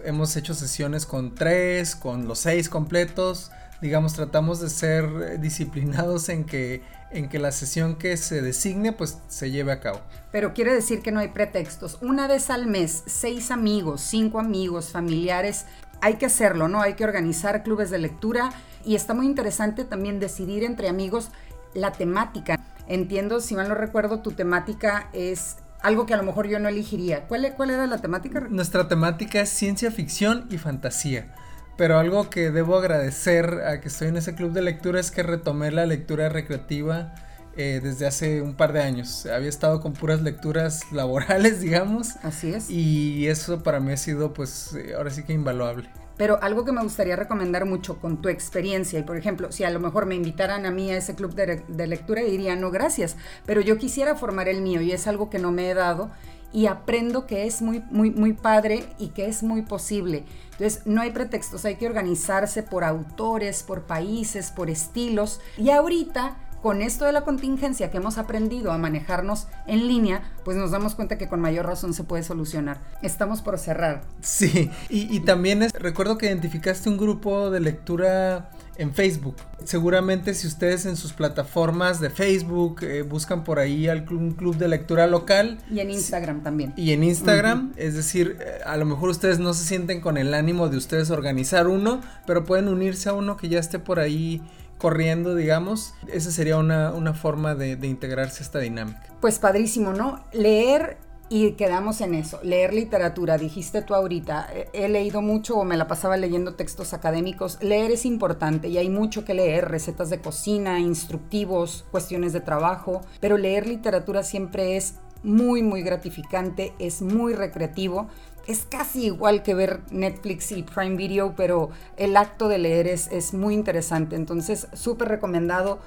hemos 0.06 0.36
hecho 0.38 0.54
sesiones 0.54 1.06
con 1.06 1.36
tres, 1.36 1.98
con 1.98 2.28
los 2.30 2.39
seis 2.39 2.70
completos. 2.70 3.52
Digamos, 3.82 4.13
tratamos 4.13 4.62
de 4.62 4.70
ser 4.70 5.39
disciplinados 5.42 6.30
en 6.30 6.46
que, 6.46 6.82
en 7.12 7.28
que 7.28 7.39
la 7.39 7.52
sesión 7.52 7.98
que 7.98 8.15
se 8.15 8.42
designe 8.42 8.94
pues 8.94 9.18
se 9.28 9.52
lleve 9.52 9.74
a 9.74 9.82
cabo. 9.82 10.00
Pero 10.32 10.54
quiere 10.54 10.74
decir 10.74 11.02
que 11.02 11.12
no 11.12 11.20
hay 11.20 11.28
pretextos. 11.28 11.98
Una 12.02 12.28
vez 12.28 12.50
al 12.50 12.65
mes, 12.65 13.04
seis 13.06 13.52
amigos, 13.52 14.00
cinco 14.00 14.39
amigos, 14.39 14.92
familiares, 14.92 15.65
hay 16.00 16.15
que 16.15 16.26
hacerlo, 16.26 16.70
¿no? 16.70 16.82
Hay 16.82 16.94
que 16.94 17.04
organizar 17.04 17.63
clubes 17.63 17.89
de 17.89 17.98
lectura 17.98 18.52
y 18.86 18.96
está 18.96 19.13
muy 19.13 19.26
interesante 19.26 19.84
también 19.84 20.22
decidir 20.22 20.63
entre 20.63 20.88
amigos 20.88 21.32
la 21.74 21.92
temática. 21.92 22.58
Entiendo, 22.89 23.39
si 23.39 23.56
mal 23.56 23.69
no 23.69 23.75
recuerdo, 23.75 24.19
tu 24.19 24.32
temática 24.32 25.10
es 25.13 25.58
algo 25.82 26.06
que 26.06 26.13
a 26.13 26.17
lo 26.17 26.23
mejor 26.23 26.47
yo 26.47 26.60
no 26.60 26.67
elegiría. 26.67 27.28
¿Cuál, 27.28 27.54
cuál 27.56 27.69
era 27.69 27.88
la 27.88 27.99
temática? 27.99 28.41
Nuestra 28.49 28.88
temática 28.88 29.41
es 29.41 29.49
ciencia 29.49 29.91
ficción 29.91 30.47
y 30.49 30.58
fantasía. 30.58 31.34
Pero 31.78 31.97
algo 31.97 32.30
que 32.30 32.52
debo 32.52 32.78
agradecer 32.78 33.62
a 33.65 33.80
que 33.80 33.88
estoy 33.88 34.10
en 34.10 34.17
ese 34.17 34.36
club 34.36 34.52
de 34.52 34.62
lectura 34.62 34.99
es 34.99 35.12
que 35.12 35.23
retomé 35.23 35.71
la 35.71 35.86
lectura 35.86 36.28
recreativa 36.28 37.13
eh, 37.56 37.80
desde 37.82 38.06
hace 38.08 38.41
un 38.41 38.56
par 38.56 38.73
de 38.73 38.82
años. 38.82 39.25
Había 39.25 39.49
estado 39.49 39.80
con 39.80 39.93
puras 39.93 40.21
lecturas 40.21 40.82
laborales, 40.91 41.62
digamos. 41.62 42.15
Así 42.23 42.54
es. 42.54 42.69
Y 42.69 43.28
eso 43.28 43.63
para 43.63 43.80
mí 43.80 43.93
ha 43.93 43.97
sido, 43.97 44.34
pues, 44.34 44.73
eh, 44.73 44.93
ahora 44.97 45.10
sí 45.10 45.23
que 45.23 45.34
invaluable. 45.34 45.89
Pero 46.20 46.38
algo 46.44 46.66
que 46.66 46.74
me 46.74 46.84
gustaría 46.84 47.16
recomendar 47.16 47.64
mucho 47.64 48.02
con 48.02 48.22
tu 48.22 48.28
experiencia, 48.28 49.00
y 49.00 49.04
por 49.04 49.16
ejemplo, 49.16 49.54
si 49.54 49.64
a 49.64 49.70
lo 49.70 49.80
mejor 49.80 50.06
me 50.06 50.16
invitaran 50.16 50.66
a 50.66 50.70
mí 50.70 50.92
a 50.92 50.98
ese 50.98 51.16
club 51.16 51.34
de, 51.34 51.88
lectura, 51.88 52.22
diría, 52.24 52.58
no, 52.58 52.72
gracias, 52.72 53.16
pero 53.46 53.62
yo 53.62 53.78
quisiera 53.78 54.16
formar 54.16 54.50
el 54.50 54.60
mío 54.62 54.82
y 54.82 54.92
es 54.92 55.08
algo 55.08 55.30
que 55.30 55.40
no 55.40 55.54
me 55.54 55.72
he 55.72 55.74
dado 55.74 56.12
y 56.52 56.66
aprendo 56.66 57.26
que 57.26 57.48
es 57.48 57.62
muy, 57.62 57.86
muy, 57.90 58.12
muy 58.12 58.34
padre 58.34 58.84
y 58.98 59.10
que 59.10 59.28
es 59.28 59.44
muy 59.44 59.62
posible. 59.62 60.26
Entonces, 60.52 60.82
no 60.86 61.00
hay 61.00 61.12
pretextos, 61.12 61.64
hay 61.64 61.76
que 61.76 61.88
organizarse 61.88 62.64
por 62.64 62.84
autores, 62.84 63.64
por 63.64 63.84
países, 63.84 64.52
por 64.52 64.70
estilos. 64.70 65.40
Y 65.58 65.70
ahorita 65.70 66.36
con 66.62 66.82
esto 66.82 67.06
de 67.06 67.12
la 67.12 67.22
contingencia 67.22 67.89
que 67.89 67.98
hemos 67.98 68.17
aprendido 68.17 68.72
a 68.72 68.78
manejarnos 68.78 69.48
en 69.67 69.88
línea, 69.88 70.22
pues 70.43 70.58
nos 70.58 70.72
damos 70.72 70.95
cuenta 70.95 71.17
que 71.17 71.28
con 71.28 71.39
mayor 71.39 71.65
razón 71.65 71.93
se 71.93 72.04
puede 72.04 72.24
solucionar. 72.24 72.82
Estamos 73.02 73.41
por 73.41 73.58
cerrar. 73.58 74.04
Sí, 74.22 74.69
y, 74.89 75.19
también 75.22 75.63
es, 75.63 75.74
recuerdo 75.74 76.17
que 76.17 76.28
identificaste 76.28 76.89
un 76.89 76.98
grupo 76.98 77.50
de 77.50 77.60
lectura 77.60 78.50
en 78.78 78.93
Facebook. 78.93 79.36
Seguramente 79.65 80.34
si 80.34 80.48
ustedes 80.48 80.86
en 80.86 80.95
sus 80.95 81.12
plataformas 81.12 82.00
de 82.00 82.10
Facebook 82.10 82.82
eh, 82.84 83.02
buscan 83.02 83.43
por 83.43 83.60
ahí 83.60 83.89
un 83.89 84.32
club 84.32 84.56
de 84.56 84.69
lectura 84.69 85.06
local. 85.06 85.60
Y 85.69 85.80
en 85.80 85.91
Instagram 85.91 86.43
también. 86.43 86.74
Y 86.78 86.93
en 86.93 87.04
Instagram, 87.04 87.74
es 87.76 87.95
decir, 87.95 88.38
eh, 88.39 88.60
a 88.65 88.78
lo 88.78 88.86
mejor 88.86 89.10
ustedes 89.10 89.38
no 89.38 89.54
se 89.54 89.65
sienten 89.65 90.00
con 90.00 90.17
el 90.17 90.34
ánimo 90.34 90.69
de 90.69 90.78
ustedes 90.78 91.10
organizar 91.10 91.67
uno, 91.67 92.00
pero 92.26 92.45
pueden 92.45 92.69
unirse 92.69 93.10
a 93.10 93.13
uno 93.13 93.36
que 93.36 93.50
ya 93.50 93.60
esté 93.60 93.80
por 93.80 94.00
ahí 94.00 94.41
corriendo, 94.80 95.36
digamos, 95.36 95.94
esa 96.08 96.32
sería 96.32 96.58
una, 96.58 97.13
forma 97.13 97.54
de, 97.54 97.78
integrarse 97.86 98.42
a 98.42 98.46
esta 98.46 98.60
dinámica. 98.60 99.04
Pues 99.22 99.38
padrísimo, 99.38 99.94
¿no? 99.94 100.24
Leer 100.32 100.98
y 101.30 101.52
quedamos 101.52 102.02
en 102.02 102.15
eso, 102.15 102.39
leer 102.42 102.74
literatura, 102.74 103.38
dijiste 103.38 103.84
tú 103.84 103.94
ahorita, 103.94 104.50
he 104.74 104.89
leído 104.89 105.22
mucho 105.22 105.58
o 105.58 105.63
me 105.63 105.78
la 105.78 105.86
pasaba 105.88 106.18
leyendo 106.18 106.56
textos 106.56 106.94
académicos, 106.94 107.62
leer 107.62 107.92
es 107.92 108.06
importante 108.06 108.68
y 108.68 108.80
hay 108.80 108.89
mucho 108.89 109.26
que 109.26 109.36
leer, 109.36 109.70
recetas 109.70 110.10
de 110.10 110.22
cocina, 110.22 110.80
instructivos, 110.80 111.86
cuestiones 111.92 112.34
de 112.34 112.42
trabajo, 112.42 113.02
pero 113.20 113.38
leer 113.38 113.68
literatura 113.68 114.24
siempre 114.24 114.76
es 114.76 114.96
muy, 115.22 115.62
muy 115.62 115.84
gratificante, 115.84 116.74
es 116.80 117.04
muy 117.04 117.34
recreativo 117.34 118.08
es 118.50 118.66
casi 118.68 119.06
igual 119.06 119.44
que 119.44 119.54
ver 119.54 119.82
Netflix 119.92 120.52
y 120.52 120.64
Prime 120.64 120.96
Video, 120.96 121.36
pero 121.38 121.70
el 121.98 122.18
acto 122.18 122.48
de 122.48 122.58
leer 122.58 122.88
es, 122.88 123.08
es 123.12 123.36
muy 123.36 123.54
interesante. 123.54 124.16
Entonces, 124.16 124.68
súper 124.74 125.08
recomendado. 125.08 125.80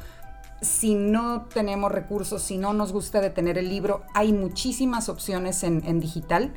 Si 0.60 0.94
no 0.94 1.46
tenemos 1.52 1.90
recursos, 1.90 2.40
si 2.40 2.58
no 2.58 2.72
nos 2.72 2.92
gusta 2.92 3.20
detener 3.20 3.58
el 3.58 3.68
libro, 3.68 4.04
hay 4.14 4.32
muchísimas 4.32 5.08
opciones 5.08 5.64
en, 5.64 5.98
digital. 5.98 6.54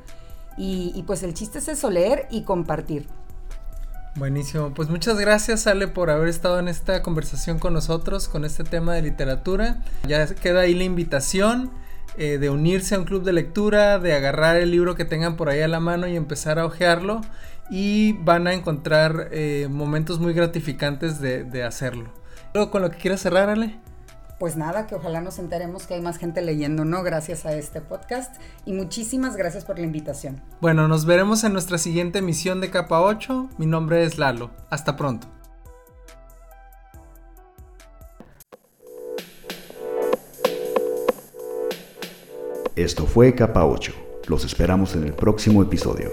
Y, 0.58 0.92
y, 0.94 1.02
pues 1.04 1.24
el 1.24 1.34
chiste 1.34 1.58
es 1.58 1.70
eso, 1.70 1.90
leer 1.90 2.28
y 2.30 2.44
compartir. 2.44 3.08
Buenísimo, 4.16 4.74
pues 4.76 4.90
muchas 4.90 5.18
gracias 5.18 5.66
Ale 5.66 5.88
por 5.88 6.12
haber 6.12 6.30
estado 6.30 6.60
en 6.60 6.68
esta 6.68 7.02
conversación 7.02 7.58
con 7.60 7.74
nosotros 7.74 8.30
con 8.30 8.46
este 8.46 8.64
tema 8.64 8.94
de 8.94 9.02
literatura. 9.02 9.84
Ya 10.08 10.28
queda 10.28 10.62
ahí 10.62 10.76
la 10.76 10.84
invitación 10.84 11.72
eh, 12.18 12.38
de 12.38 12.50
unirse 12.50 12.96
a 12.96 13.00
un 13.00 13.06
club 13.06 13.24
de 13.24 13.34
lectura, 13.34 14.00
de 14.00 14.14
agarrar 14.14 14.58
el 14.58 14.72
libro 14.72 14.96
que 14.96 15.06
tengan 15.06 15.36
por 15.36 15.50
ahí 15.50 15.62
a 15.62 15.68
la 15.68 15.80
mano 15.80 16.08
y 16.08 16.16
empezar 16.16 16.60
a 16.60 16.66
hojearlo 16.66 17.22
y 17.70 18.14
van 18.14 18.48
a 18.48 18.54
encontrar 18.54 19.30
eh, 19.32 19.68
momentos 19.70 20.20
muy 20.20 20.34
gratificantes 20.34 21.20
de, 21.20 21.44
de 21.44 21.64
hacerlo. 21.64 22.12
¿Algo 22.54 22.72
con 22.72 22.82
lo 22.82 22.92
que 22.92 22.98
quieras 22.98 23.22
cerrar 23.22 23.50
Ale? 23.50 23.80
pues 24.40 24.58
nada, 24.58 24.88
que 24.88 24.96
ojalá 24.96 25.22
nos 25.22 25.40
enteremos 25.40 25.88
que 25.88 25.94
hay 25.94 26.02
más 26.02 26.18
gente 26.18 26.42
leyendo, 26.42 26.86
¿no? 26.86 27.04
Gracias 27.04 27.46
a 27.46 27.54
este 27.54 27.82
podcast. 27.82 28.36
Y 28.66 28.74
muchísimas 28.74 29.36
gracias 29.36 29.64
por 29.66 29.80
la 29.80 29.86
invitación. 29.86 30.42
Bueno, 30.62 30.88
nos 30.88 31.06
veremos 31.06 31.44
en 31.44 31.54
nuestra 31.54 31.78
siguiente 31.78 32.20
emisión 32.20 32.62
de 32.62 32.70
Capa 32.70 33.02
8. 33.02 33.50
Mi 33.58 33.66
nombre 33.66 34.04
es 34.04 34.18
Lalo. 34.18 34.52
Hasta 34.70 34.96
pronto. 34.98 35.35
Esto 42.76 43.06
fue 43.06 43.34
Capa 43.34 43.66
8. 43.66 43.94
Los 44.28 44.44
esperamos 44.44 44.96
en 44.96 45.06
el 45.06 45.14
próximo 45.14 45.64
episodio. 45.64 46.12